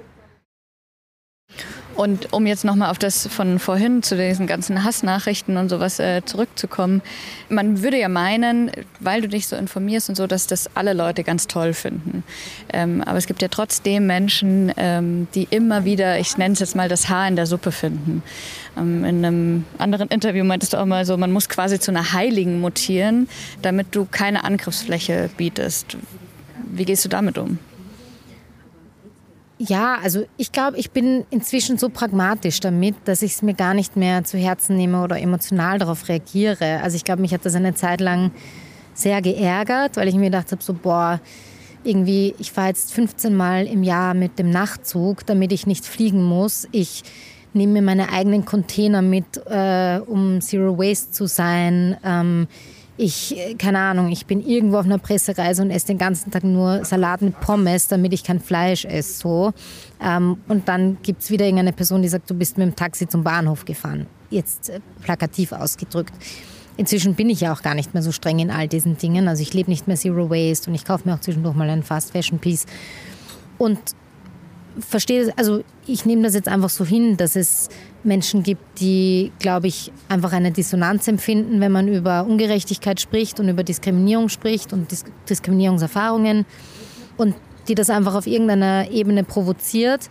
[2.01, 6.23] Und um jetzt nochmal auf das von vorhin zu diesen ganzen Hassnachrichten und sowas äh,
[6.25, 7.03] zurückzukommen,
[7.51, 11.25] man würde ja meinen, weil du dich so informierst und so, dass das alle Leute
[11.25, 12.25] ganz toll finden.
[12.73, 16.75] Ähm, aber es gibt ja trotzdem Menschen, ähm, die immer wieder, ich nenne es jetzt
[16.75, 18.23] mal, das Haar in der Suppe finden.
[18.79, 22.15] Ähm, in einem anderen Interview meintest du auch mal so, man muss quasi zu einer
[22.15, 23.29] Heiligen mutieren,
[23.61, 25.99] damit du keine Angriffsfläche bietest.
[26.73, 27.59] Wie gehst du damit um?
[29.63, 33.75] Ja, also ich glaube, ich bin inzwischen so pragmatisch damit, dass ich es mir gar
[33.75, 36.81] nicht mehr zu Herzen nehme oder emotional darauf reagiere.
[36.83, 38.31] Also ich glaube, mich hat das eine Zeit lang
[38.95, 41.21] sehr geärgert, weil ich mir gedacht habe, so boah,
[41.85, 46.25] irgendwie, ich fahre jetzt 15 Mal im Jahr mit dem Nachtzug, damit ich nicht fliegen
[46.25, 46.67] muss.
[46.73, 47.03] Ich
[47.53, 51.99] nehme mir meine eigenen Container mit, äh, um Zero Waste zu sein.
[52.03, 52.49] Ähm,
[53.01, 56.85] ich, keine Ahnung, ich bin irgendwo auf einer Pressereise und esse den ganzen Tag nur
[56.85, 59.15] Salat mit Pommes, damit ich kein Fleisch esse.
[59.21, 59.53] So.
[60.03, 63.09] Ähm, und dann gibt es wieder irgendeine Person, die sagt, du bist mit dem Taxi
[63.09, 64.07] zum Bahnhof gefahren.
[64.29, 66.13] Jetzt äh, plakativ ausgedrückt.
[66.77, 69.29] Inzwischen bin ich ja auch gar nicht mehr so streng in all diesen Dingen.
[69.29, 71.83] Also ich lebe nicht mehr Zero Waste und ich kaufe mir auch zwischendurch mal einen
[71.83, 72.67] Fast Fashion Piece.
[73.57, 73.79] Und
[74.79, 77.69] verstehe, also ich nehme das jetzt einfach so hin, dass es
[78.05, 83.49] Menschen gibt, die, glaube ich, einfach eine Dissonanz empfinden, wenn man über Ungerechtigkeit spricht und
[83.49, 86.47] über Diskriminierung spricht und Dis Diskriminierungserfahrungen
[87.17, 87.35] und
[87.69, 90.09] die das einfach auf irgendeiner Ebene provoziert.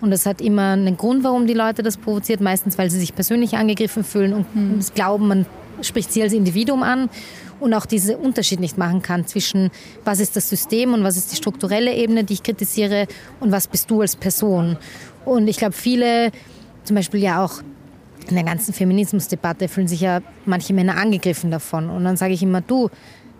[0.00, 3.14] Und es hat immer einen Grund, warum die Leute das provoziert, meistens weil sie sich
[3.14, 4.80] persönlich angegriffen fühlen und mhm.
[4.94, 5.46] glauben, man
[5.82, 7.08] spricht sie als Individuum an
[7.60, 9.70] und auch diesen Unterschied nicht machen kann zwischen
[10.04, 13.06] was ist das System und was ist die strukturelle Ebene, die ich kritisiere
[13.40, 14.76] und was bist du als Person.
[15.24, 16.30] Und ich glaube, viele,
[16.84, 17.60] zum Beispiel ja auch
[18.28, 21.90] in der ganzen Feminismusdebatte, fühlen sich ja manche Männer angegriffen davon.
[21.90, 22.90] Und dann sage ich immer, du,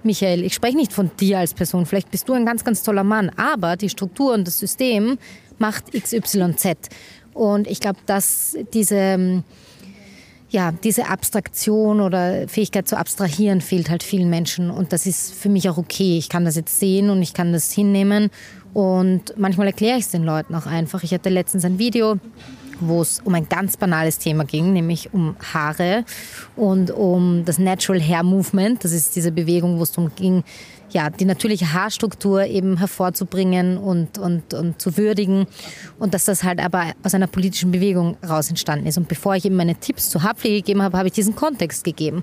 [0.02, 3.04] Michael, ich spreche nicht von dir als Person, vielleicht bist du ein ganz, ganz toller
[3.04, 5.18] Mann, aber die Struktur und das System
[5.59, 6.88] macht XYZ.
[7.35, 9.42] Und ich glaube, dass diese
[10.51, 14.71] ja, diese Abstraktion oder Fähigkeit zu abstrahieren fehlt halt vielen Menschen.
[14.71, 16.17] Und das ist für mich auch okay.
[16.17, 18.31] Ich kann das jetzt sehen und ich kann das hinnehmen.
[18.73, 21.03] Und manchmal erkläre ich es den Leuten auch einfach.
[21.03, 22.19] Ich hatte letztens ein Video,
[22.81, 26.05] wo es um ein ganz banales Thema ging, nämlich um Haare
[26.57, 28.85] und um das Natural Hair Movement.
[28.85, 30.45] Das ist diese Bewegung, wo es darum ging,
[30.91, 35.47] ja, die natürliche Haarstruktur eben hervorzubringen und, und, und zu würdigen.
[35.99, 38.97] Und dass das halt aber aus einer politischen Bewegung raus entstanden ist.
[38.97, 42.23] Und bevor ich eben meine Tipps zur Haarpflege gegeben habe, habe ich diesen Kontext gegeben.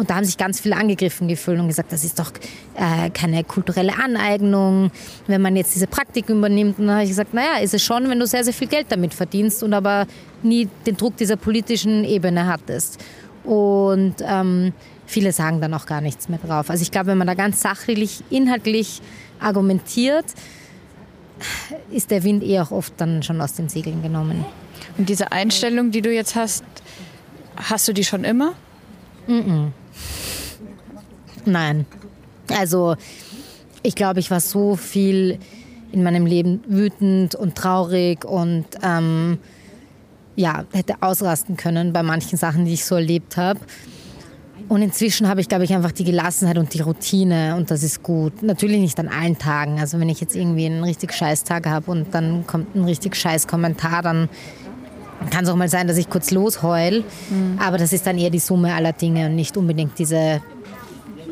[0.00, 2.32] Und da haben sich ganz viele angegriffen gefühlt und gesagt, das ist doch
[2.74, 4.90] äh, keine kulturelle Aneignung,
[5.26, 6.78] wenn man jetzt diese Praktik übernimmt.
[6.78, 8.86] Und dann habe ich gesagt, naja, ist es schon, wenn du sehr, sehr viel Geld
[8.88, 10.06] damit verdienst und aber
[10.42, 12.98] nie den Druck dieser politischen Ebene hattest.
[13.44, 14.72] Und ähm,
[15.04, 16.70] viele sagen dann auch gar nichts mehr drauf.
[16.70, 19.02] Also ich glaube, wenn man da ganz sachlich, inhaltlich
[19.38, 20.24] argumentiert,
[21.90, 24.46] ist der Wind eh auch oft dann schon aus den Segeln genommen.
[24.96, 26.64] Und diese Einstellung, die du jetzt hast,
[27.56, 28.54] hast du die schon immer?
[29.26, 29.70] Mm -mm.
[31.46, 31.86] Nein.
[32.58, 32.96] Also
[33.82, 35.38] ich glaube, ich war so viel
[35.92, 39.38] in meinem Leben wütend und traurig und ähm,
[40.36, 43.60] ja, hätte ausrasten können bei manchen Sachen, die ich so erlebt habe.
[44.68, 48.04] Und inzwischen habe ich, glaube ich, einfach die Gelassenheit und die Routine und das ist
[48.04, 48.40] gut.
[48.42, 49.80] Natürlich nicht an allen Tagen.
[49.80, 53.16] Also wenn ich jetzt irgendwie einen richtig scheiß Tag habe und dann kommt ein richtig
[53.16, 54.28] scheiß Kommentar, dann
[55.30, 57.02] kann es auch mal sein, dass ich kurz losheul.
[57.30, 57.58] Mhm.
[57.58, 60.40] Aber das ist dann eher die Summe aller Dinge und nicht unbedingt diese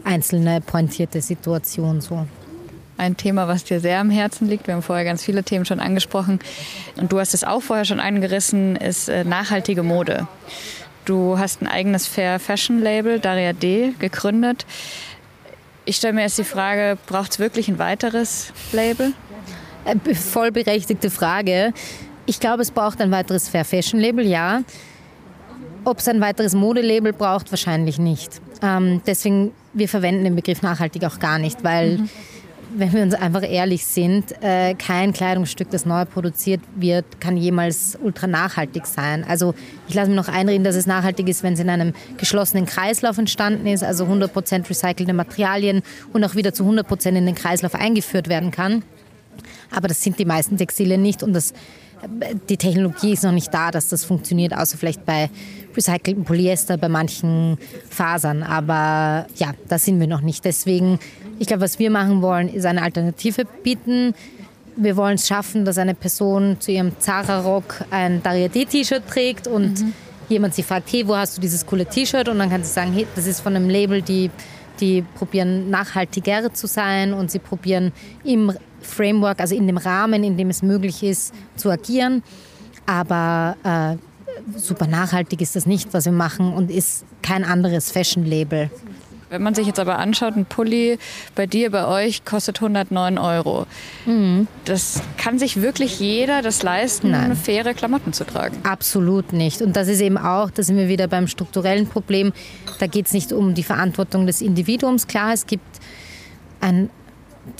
[0.09, 2.27] einzelne pointierte Situation so
[2.97, 4.67] ein Thema, was dir sehr am Herzen liegt.
[4.67, 6.41] Wir haben vorher ganz viele Themen schon angesprochen
[6.97, 10.27] und du hast es auch vorher schon angerissen, ist äh, nachhaltige Mode.
[11.05, 14.67] Du hast ein eigenes Fair Fashion Label, Daria D, gegründet.
[15.85, 19.13] Ich stelle mir jetzt die Frage, braucht es wirklich ein weiteres Label?
[19.85, 21.73] Äh, voll berechtigte Frage.
[22.27, 24.63] Ich glaube, es braucht ein weiteres Fair Fashion Label, ja.
[25.85, 28.41] Ob es ein weiteres Modelabel braucht, wahrscheinlich nicht.
[28.61, 32.09] Ähm, deswegen, wir verwenden den Begriff nachhaltig auch gar nicht, weil mhm
[32.75, 37.99] wenn wir uns einfach ehrlich sind, äh, kein Kleidungsstück, das neu produziert wird, kann jemals
[38.03, 39.25] ultra nachhaltig sein.
[39.27, 39.55] Also
[39.89, 43.19] ich lasse mir noch einreden, dass es nachhaltig ist, wenn es in einem geschlossenen Kreislauf
[43.19, 48.29] entstanden ist, also 100% recycelte Materialien und auch wieder zu 100% in den Kreislauf eingeführt
[48.29, 48.83] werden kann.
[49.71, 51.55] Aber das sind die meisten Textilien nicht und das,
[52.49, 55.31] die Technologie ist noch nicht da, dass das funktioniert, außer vielleicht bei
[55.79, 57.57] recyceltem Polyester, bei manchen
[57.89, 58.43] Fasern.
[58.43, 60.45] Aber ja, da sind wir noch nicht.
[60.45, 60.99] Deswegen
[61.39, 64.15] ich glaube, was wir machen wollen, ist eine Alternative bieten.
[64.77, 69.93] Wir wollen es schaffen, dass eine Person zu ihrem Zara-Rock ein Daria-D-T-Shirt trägt und mhm.
[70.29, 72.29] jemand sie fragt, hey, wo hast du dieses coole T-Shirt?
[72.29, 74.31] Und dann kann sie sagen, hey, das ist von einem Label, die,
[74.81, 77.93] die probieren nachhaltiger zu sein und sie probieren
[78.25, 82.23] im Framework, also in dem Rahmen, in dem es möglich ist, zu agieren.
[82.87, 83.97] Aber äh,
[84.57, 88.71] super nachhaltig ist das nicht, was wir machen und ist kein anderes Fashion-Label.
[89.31, 90.99] Wenn man sich jetzt aber anschaut, ein Pulli
[91.35, 93.67] bei dir, bei euch kostet 109 Euro.
[94.07, 94.47] Mhm.
[94.65, 97.37] Das kann sich wirklich jeder das leisten, Nein.
[97.37, 98.57] faire Klamotten zu tragen?
[98.63, 99.61] Absolut nicht.
[99.61, 102.33] Und das ist eben auch, da sind wir wieder beim strukturellen Problem.
[102.79, 105.07] Da geht es nicht um die Verantwortung des Individuums.
[105.07, 105.67] Klar, es gibt
[106.61, 106.89] ein,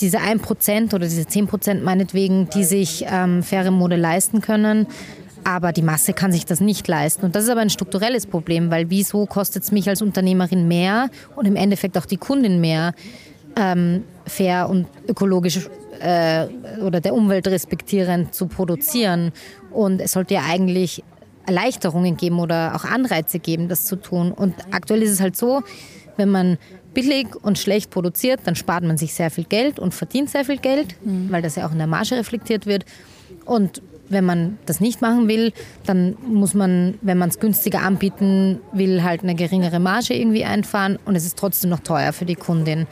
[0.01, 4.87] diese 1% oder diese 10% meinetwegen, die sich ähm, faire Mode leisten können.
[5.45, 7.25] Aber die Masse kann sich das nicht leisten.
[7.25, 11.11] Und das ist aber ein strukturelles Problem, weil wieso kostet es mich als Unternehmerin mehr
[11.37, 12.95] und im Endeffekt auch die Kundin mehr,
[13.57, 15.69] ähm, fair und ökologisch
[16.01, 16.47] äh,
[16.81, 19.33] oder der Umwelt respektierend zu produzieren.
[19.71, 21.03] Und es sollte ja eigentlich
[21.47, 24.33] Erleichterungen geben oder auch Anreize geben, das zu tun.
[24.33, 25.63] Und aktuell ist es halt so,
[26.17, 26.59] wenn man
[26.93, 30.59] billig und schlecht produziert, dann spart man sich sehr viel Geld und verdient sehr viel
[30.59, 31.31] Geld, mhm.
[31.31, 32.85] weil das ja auch in der Marge reflektiert wird.
[33.45, 35.53] Und wenn man das nicht machen will,
[35.87, 40.99] dann muss man, wenn man es günstiger anbieten will, halt eine geringere Marge irgendwie einfahren
[41.05, 42.87] und es ist trotzdem noch teuer für die Kundin.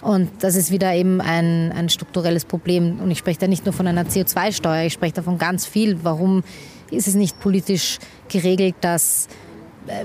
[0.00, 2.98] Und das ist wieder eben ein, ein strukturelles Problem.
[3.00, 5.98] Und ich spreche da nicht nur von einer CO2-Steuer, ich spreche davon ganz viel.
[6.02, 6.42] Warum
[6.90, 7.98] ist es nicht politisch
[8.28, 9.28] geregelt, dass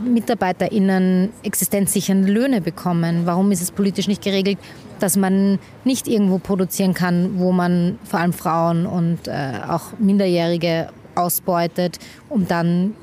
[0.04, 3.22] MitarbeiterInnen existenzsichernde Löhne bekommen?
[3.26, 4.58] Warum ist es politisch nicht geregelt,
[5.00, 10.90] dass man nicht irgendwo produzieren kann, wo man vor allem Frauen und äh, auch Minderjährige
[11.16, 12.94] ausbeutet, um dann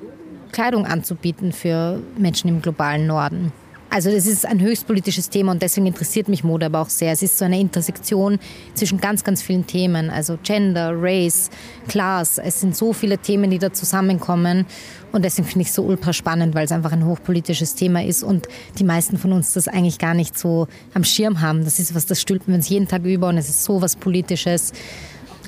[0.52, 3.52] Kleidung anzubieten für Menschen im globalen Norden?
[3.94, 7.12] Also das ist ein höchst politisches Thema und deswegen interessiert mich Mode aber auch sehr.
[7.12, 8.40] Es ist so eine Intersektion
[8.74, 11.48] zwischen ganz, ganz vielen Themen, also Gender, Race,
[11.86, 12.38] Class.
[12.38, 14.66] Es sind so viele Themen, die da zusammenkommen
[15.12, 18.24] und deswegen finde ich es so ultra spannend, weil es einfach ein hochpolitisches Thema ist
[18.24, 18.48] und
[18.80, 21.64] die meisten von uns das eigentlich gar nicht so am Schirm haben.
[21.64, 23.94] Das ist was, das stülpen wir uns jeden Tag über und es ist so was
[23.94, 24.72] Politisches.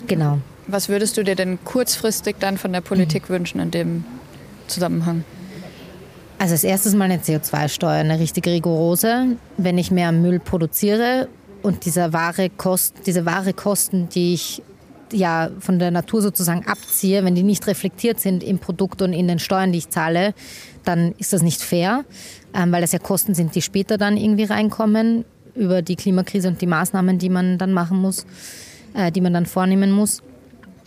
[0.07, 0.39] Genau.
[0.69, 3.35] Was würdest du dir denn kurzfristig dann von der Politik mhm.
[3.35, 4.05] wünschen in dem
[4.69, 5.25] Zusammenhang?
[6.39, 9.37] Also als erstes mal eine CO2-Steuer, eine richtig rigorose.
[9.57, 11.29] Wenn ich mehr Müll produziere
[11.63, 14.63] und diese wahre, Kost, diese wahre Kosten, die ich
[15.13, 19.29] ja von der Natur sozusagen abziehe, wenn die nicht reflektiert sind im Produkt und in
[19.29, 20.35] den Steuern, die ich zahle,
[20.85, 22.05] dann ist das nicht fair,
[22.55, 26.61] ähm, weil das ja Kosten sind, die später dann irgendwie reinkommen über die Klimakrise und
[26.61, 28.27] die Maßnahmen, die man dann machen muss,
[28.95, 30.23] äh, die man dann vornehmen muss.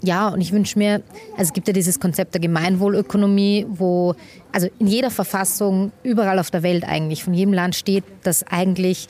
[0.01, 4.15] Ja, und ich wünsche mir, also es gibt ja dieses Konzept der Gemeinwohlökonomie, wo
[4.51, 9.07] also in jeder Verfassung, überall auf der Welt eigentlich, von jedem Land steht, dass eigentlich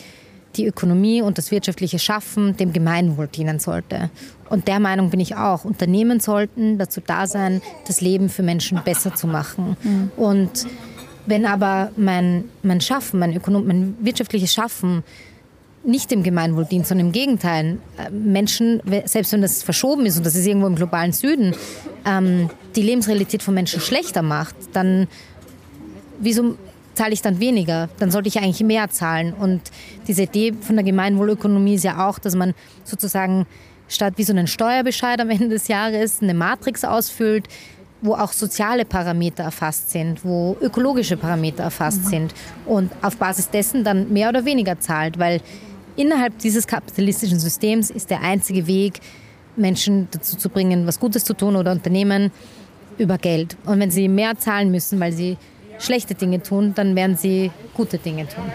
[0.56, 4.10] die Ökonomie und das wirtschaftliche Schaffen dem Gemeinwohl dienen sollte.
[4.50, 5.64] Und der Meinung bin ich auch.
[5.64, 9.78] Unternehmen sollten dazu da sein, das Leben für Menschen besser zu machen.
[9.84, 10.12] Mhm.
[10.18, 10.66] Und
[11.28, 15.04] wenn aber mein, mein Schaffen, mein, Ökonom mein wirtschaftliches Schaffen
[15.84, 17.78] nicht dem Gemeinwohl dient, sondern im Gegenteil.
[17.98, 21.56] Äh, Menschen, selbst wenn das verschoben ist und das ist irgendwo im globalen Süden,
[22.06, 25.08] ähm, die Lebensrealität von Menschen schlechter macht, dann
[26.20, 26.58] wieso
[26.94, 27.90] zahle ich dann weniger?
[28.00, 29.34] Dann sollte ich eigentlich mehr zahlen.
[29.34, 29.62] Und
[30.08, 33.46] diese Idee von der Gemeinwohlökonomie ist ja auch, dass man sozusagen
[33.88, 37.48] statt wie so einen Steuerbescheid am Ende des Jahres eine Matrix ausfüllt,
[38.02, 42.10] wo auch soziale Parameter erfasst sind, wo ökologische Parameter erfasst mhm.
[42.10, 42.34] sind
[42.66, 45.42] und auf Basis dessen dann mehr oder weniger zahlt, weil
[46.00, 49.02] innerhalb dieses kapitalistischen Systems ist der einzige Weg,
[49.58, 52.32] Menschen dazu zu bringen, was Gutes zu tun oder Unternehmen
[52.98, 53.58] über Geld.
[53.66, 55.38] Und wenn sie mehr zahlen müssen, weil sie
[55.78, 58.46] schlechte Dinge tun, dann werden sie gute Dinge tun.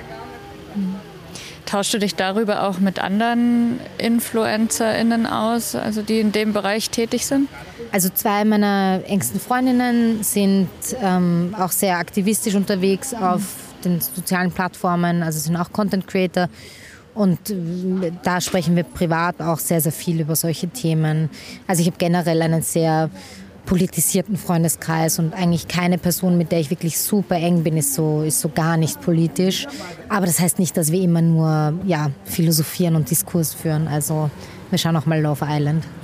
[1.66, 7.26] Tauschst du dich darüber auch mit anderen InfluencerInnen aus, also die in dem Bereich tätig
[7.26, 7.48] sind?
[7.92, 10.68] Also zwei meiner engsten Freundinnen sind
[11.02, 13.42] ähm, auch sehr aktivistisch unterwegs auf
[13.84, 16.48] den sozialen Plattformen, also sind auch Content Creator
[17.14, 21.30] und äh, da sprechen wir privat auch sehr, sehr viel über solche Themen.
[21.66, 23.10] Also ich habe generell einen sehr
[23.66, 28.22] politisierten Freundeskreis und eigentlich keine Person, mit der ich wirklich super eng bin, ist so,
[28.22, 29.66] ist so gar nicht politisch.
[30.08, 33.88] Aber das heißt nicht, dass wir immer nur ja, philosophieren und Diskurs führen.
[33.88, 34.30] Also
[34.70, 35.84] wir schauen auch mal Love Island.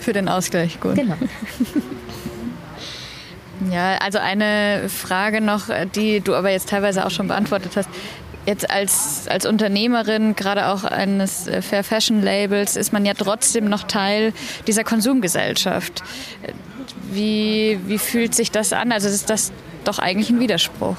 [0.00, 0.96] Für den Ausgleich, gut.
[0.96, 1.16] Genau.
[3.70, 7.88] Ja, also eine Frage noch, die du aber jetzt teilweise auch schon beantwortet hast.
[8.46, 13.68] Jetzt als, als Unternehmerin, gerade auch eines äh, Fair Fashion Labels, ist man ja trotzdem
[13.68, 14.32] noch Teil
[14.66, 16.02] dieser Konsumgesellschaft.
[17.10, 18.92] Wie, wie fühlt sich das an?
[18.92, 19.52] Also ist das
[19.84, 20.96] doch eigentlich ein Widerspruch?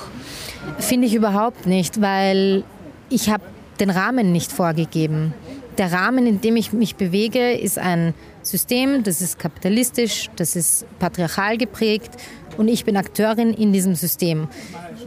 [0.80, 2.64] Finde ich überhaupt nicht, weil
[3.10, 3.44] ich habe
[3.80, 5.34] den Rahmen nicht vorgegeben.
[5.78, 10.86] Der Rahmen, in dem ich mich bewege, ist ein System, das ist kapitalistisch, das ist
[11.00, 12.12] patriarchal geprägt
[12.58, 14.48] und ich bin Akteurin in diesem System.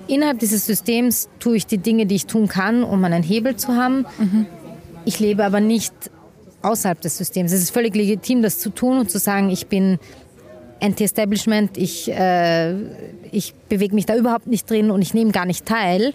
[0.08, 3.76] Innerhalb dieses Systems tue ich die Dinge, die ich tun kann, um einen Hebel zu
[3.76, 4.06] haben.
[4.18, 4.46] Mhm.
[5.04, 5.92] Ich lebe aber nicht
[6.62, 7.52] außerhalb des Systems.
[7.52, 9.98] Es ist völlig legitim, das zu tun und zu sagen, ich bin
[10.80, 12.74] Anti-Establishment, ich, äh,
[13.30, 16.14] ich bewege mich da überhaupt nicht drin und ich nehme gar nicht teil.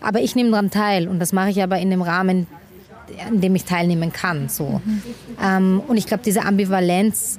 [0.00, 2.46] Aber ich nehme daran teil und das mache ich aber in dem Rahmen,
[3.30, 4.48] in dem ich teilnehmen kann.
[4.48, 4.80] So.
[4.84, 5.02] Mhm.
[5.42, 7.38] Ähm, und ich glaube, diese Ambivalenz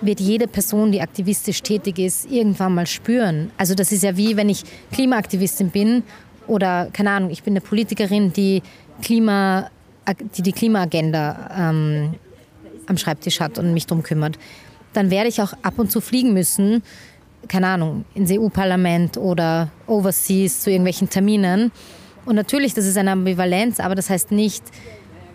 [0.00, 3.50] wird jede Person, die aktivistisch tätig ist, irgendwann mal spüren.
[3.56, 6.02] Also das ist ja wie, wenn ich Klimaaktivistin bin
[6.46, 8.62] oder, keine Ahnung, ich bin eine Politikerin, die
[9.02, 9.70] Klima,
[10.36, 12.14] die, die Klimaagenda ähm,
[12.86, 14.38] am Schreibtisch hat und mich darum kümmert.
[14.92, 16.82] Dann werde ich auch ab und zu fliegen müssen,
[17.46, 21.70] keine Ahnung, ins EU-Parlament oder overseas zu irgendwelchen Terminen.
[22.24, 24.64] Und natürlich, das ist eine Ambivalenz, aber das heißt nicht,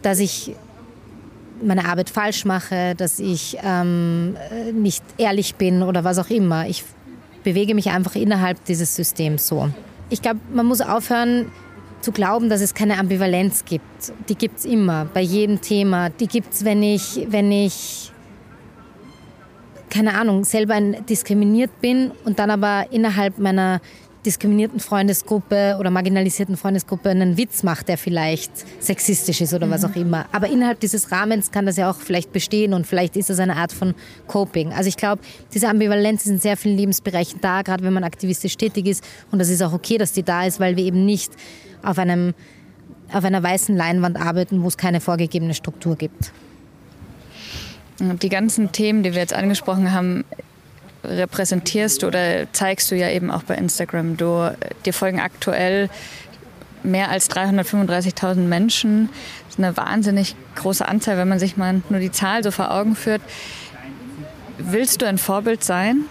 [0.02, 0.56] dass ich
[1.64, 4.36] meine Arbeit falsch mache, dass ich ähm,
[4.74, 6.68] nicht ehrlich bin oder was auch immer.
[6.68, 6.84] Ich
[7.44, 9.70] bewege mich einfach innerhalb dieses Systems so.
[10.10, 11.52] Ich glaube, man muss aufhören
[12.02, 14.14] zu glauben, dass es keine Ambivalenz gibt.
[14.30, 16.10] Die gibt es immer, bei jedem Thema.
[16.10, 18.12] Die gibt es, wenn ich, wenn ich,
[19.90, 23.80] keine Ahnung, selber diskriminiert bin und dann aber innerhalb meiner
[24.26, 28.52] diskriminierten Freundesgruppe oder marginalisierten Freundesgruppe einen Witz macht, der vielleicht
[28.82, 29.72] sexistisch ist oder mhm.
[29.72, 30.26] was auch immer.
[30.32, 33.58] Aber innerhalb dieses Rahmens kann das ja auch vielleicht bestehen und vielleicht ist das eine
[33.58, 33.94] Art von
[34.28, 34.74] Coping.
[34.74, 35.22] Also ich glaube,
[35.54, 39.04] diese Ambivalenz ist in sehr vielen Lebensbereichen da, gerade wenn man aktivistisch tätig ist.
[39.32, 41.34] Und das ist auch okay, dass die da ist, weil wir eben nicht
[41.84, 42.34] auf, einem,
[43.12, 46.32] auf einer weißen Leinwand arbeiten, wo es keine vorgegebene Struktur gibt.
[48.00, 50.26] Die ganzen Themen, die wir jetzt angesprochen haben,
[51.04, 54.18] repräsentierst oder zeigst du ja eben auch bei Instagram.
[54.18, 55.90] Du, dir folgen aktuell
[56.84, 59.10] mehr als 335.000 Menschen.
[59.46, 62.72] Das ist eine wahnsinnig große Anzahl, wenn man sich mal nur die Zahl so vor
[62.72, 63.22] Augen führt.
[64.58, 66.06] Willst du ein Vorbild sein?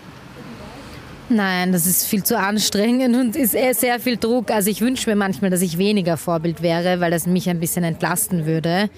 [1.28, 4.50] Nein, das ist viel zu anstrengend und ist sehr viel Druck.
[4.50, 7.84] Also ich wünsche mir manchmal, dass ich weniger Vorbild wäre, weil das mich ein bisschen
[7.84, 8.90] entlasten würde.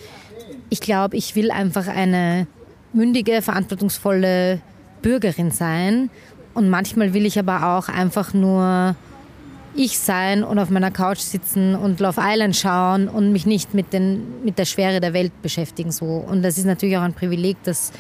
[0.71, 2.47] Ich glaube, ich will einfach eine
[2.93, 4.61] mündige, verantwortungsvolle
[5.05, 6.11] Bürgerin sein.
[6.55, 8.97] Und manchmal will ich aber auch einfach nur
[9.77, 13.93] ich sein und auf meiner Couch sitzen und Love Island schauen und mich nicht mit,
[13.93, 15.93] den, mit der Schwere der Welt beschäftigen.
[15.93, 16.07] So.
[16.07, 17.93] Und das ist natürlich auch ein Privileg, das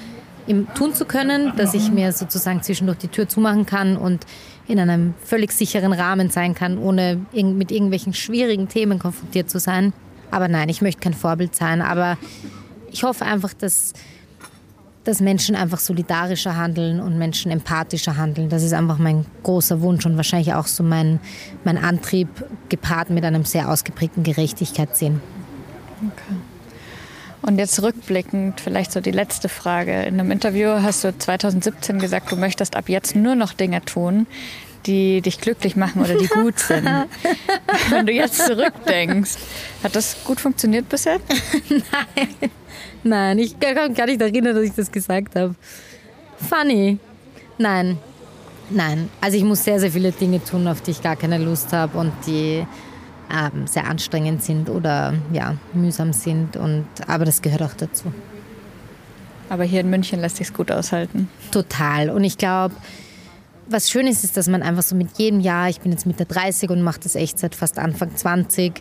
[0.75, 4.27] tun zu können, dass ich mir sozusagen zwischendurch die Tür zumachen kann und
[4.67, 9.93] in einem völlig sicheren Rahmen sein kann, ohne mit irgendwelchen schwierigen Themen konfrontiert zu sein.
[10.31, 11.83] Aber nein, ich möchte kein Vorbild sein.
[11.83, 12.19] Aber
[12.91, 13.95] ich hoffe einfach, dass
[15.05, 18.49] dass Menschen einfach solidarischer handeln und Menschen empathischer handeln.
[18.49, 21.21] Das ist einfach mein großer Wunsch und wahrscheinlich auch so mein,
[21.63, 22.29] mein Antrieb,
[22.71, 25.21] gepaart mit einem sehr ausgeprägten Gerechtigkeitssinn.
[26.01, 26.37] Okay.
[27.43, 30.05] Und jetzt rückblickend, vielleicht so die letzte Frage.
[30.05, 34.27] In einem Interview hast du 2017 gesagt, du möchtest ab jetzt nur noch Dinge tun,
[34.87, 36.89] die dich glücklich machen oder die gut sind.
[37.91, 39.37] Wenn du jetzt zurückdenkst,
[39.83, 41.21] hat das gut funktioniert bisher?
[41.69, 42.51] Nein.
[43.05, 45.55] Nein, ich kann mich gar nicht erinnern, dass ich das gesagt habe.
[46.39, 46.99] Funny.
[47.59, 47.99] Nein.
[48.71, 49.11] Nein.
[49.21, 51.99] Also ich muss sehr, sehr viele Dinge tun, auf die ich gar keine Lust habe
[51.99, 52.67] und die
[53.31, 56.57] ähm, sehr anstrengend sind oder ja, mühsam sind.
[56.57, 58.13] Und, aber das gehört auch dazu.
[59.49, 61.29] Aber hier in München lässt sich es gut aushalten.
[61.51, 62.09] Total.
[62.09, 62.75] Und ich glaube,
[63.69, 66.25] was schön ist, ist, dass man einfach so mit jedem Jahr, ich bin jetzt Mitte
[66.25, 68.81] 30 und mache das echt seit fast Anfang 20,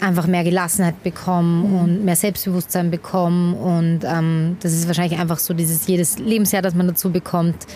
[0.00, 1.78] einfach mehr Gelassenheit bekommen mhm.
[1.80, 3.54] und mehr Selbstbewusstsein bekommen.
[3.54, 7.66] Und ähm, das ist wahrscheinlich einfach so dieses jedes Lebensjahr, das man dazu bekommt.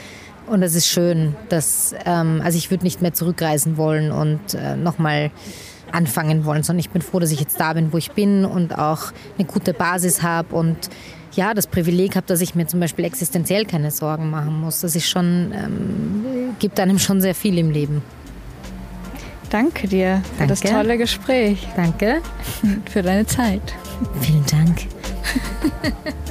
[0.46, 1.34] Und das ist schön.
[1.48, 5.30] Dass, ähm, also ich würde nicht mehr zurückreisen wollen und äh, nochmal
[5.92, 8.78] anfangen wollen, sondern ich bin froh, dass ich jetzt da bin, wo ich bin und
[8.78, 10.76] auch eine gute Basis habe und
[11.34, 14.80] ja, das Privileg habe, dass ich mir zum Beispiel existenziell keine Sorgen machen muss.
[14.80, 18.02] Das ist schon, ähm, gibt einem schon sehr viel im Leben.
[19.52, 20.46] Danke dir für Danke.
[20.46, 21.68] das tolle Gespräch.
[21.76, 22.22] Danke.
[22.90, 23.74] Für deine Zeit.
[24.20, 24.78] Vielen Dank.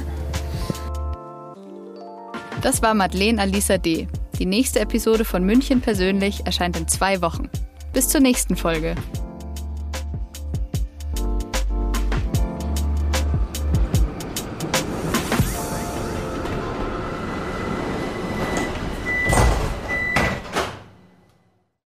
[2.62, 4.06] Das war Madeleine Alisa D.
[4.38, 7.50] Die nächste Episode von München persönlich erscheint in zwei Wochen.
[7.92, 8.94] Bis zur nächsten Folge.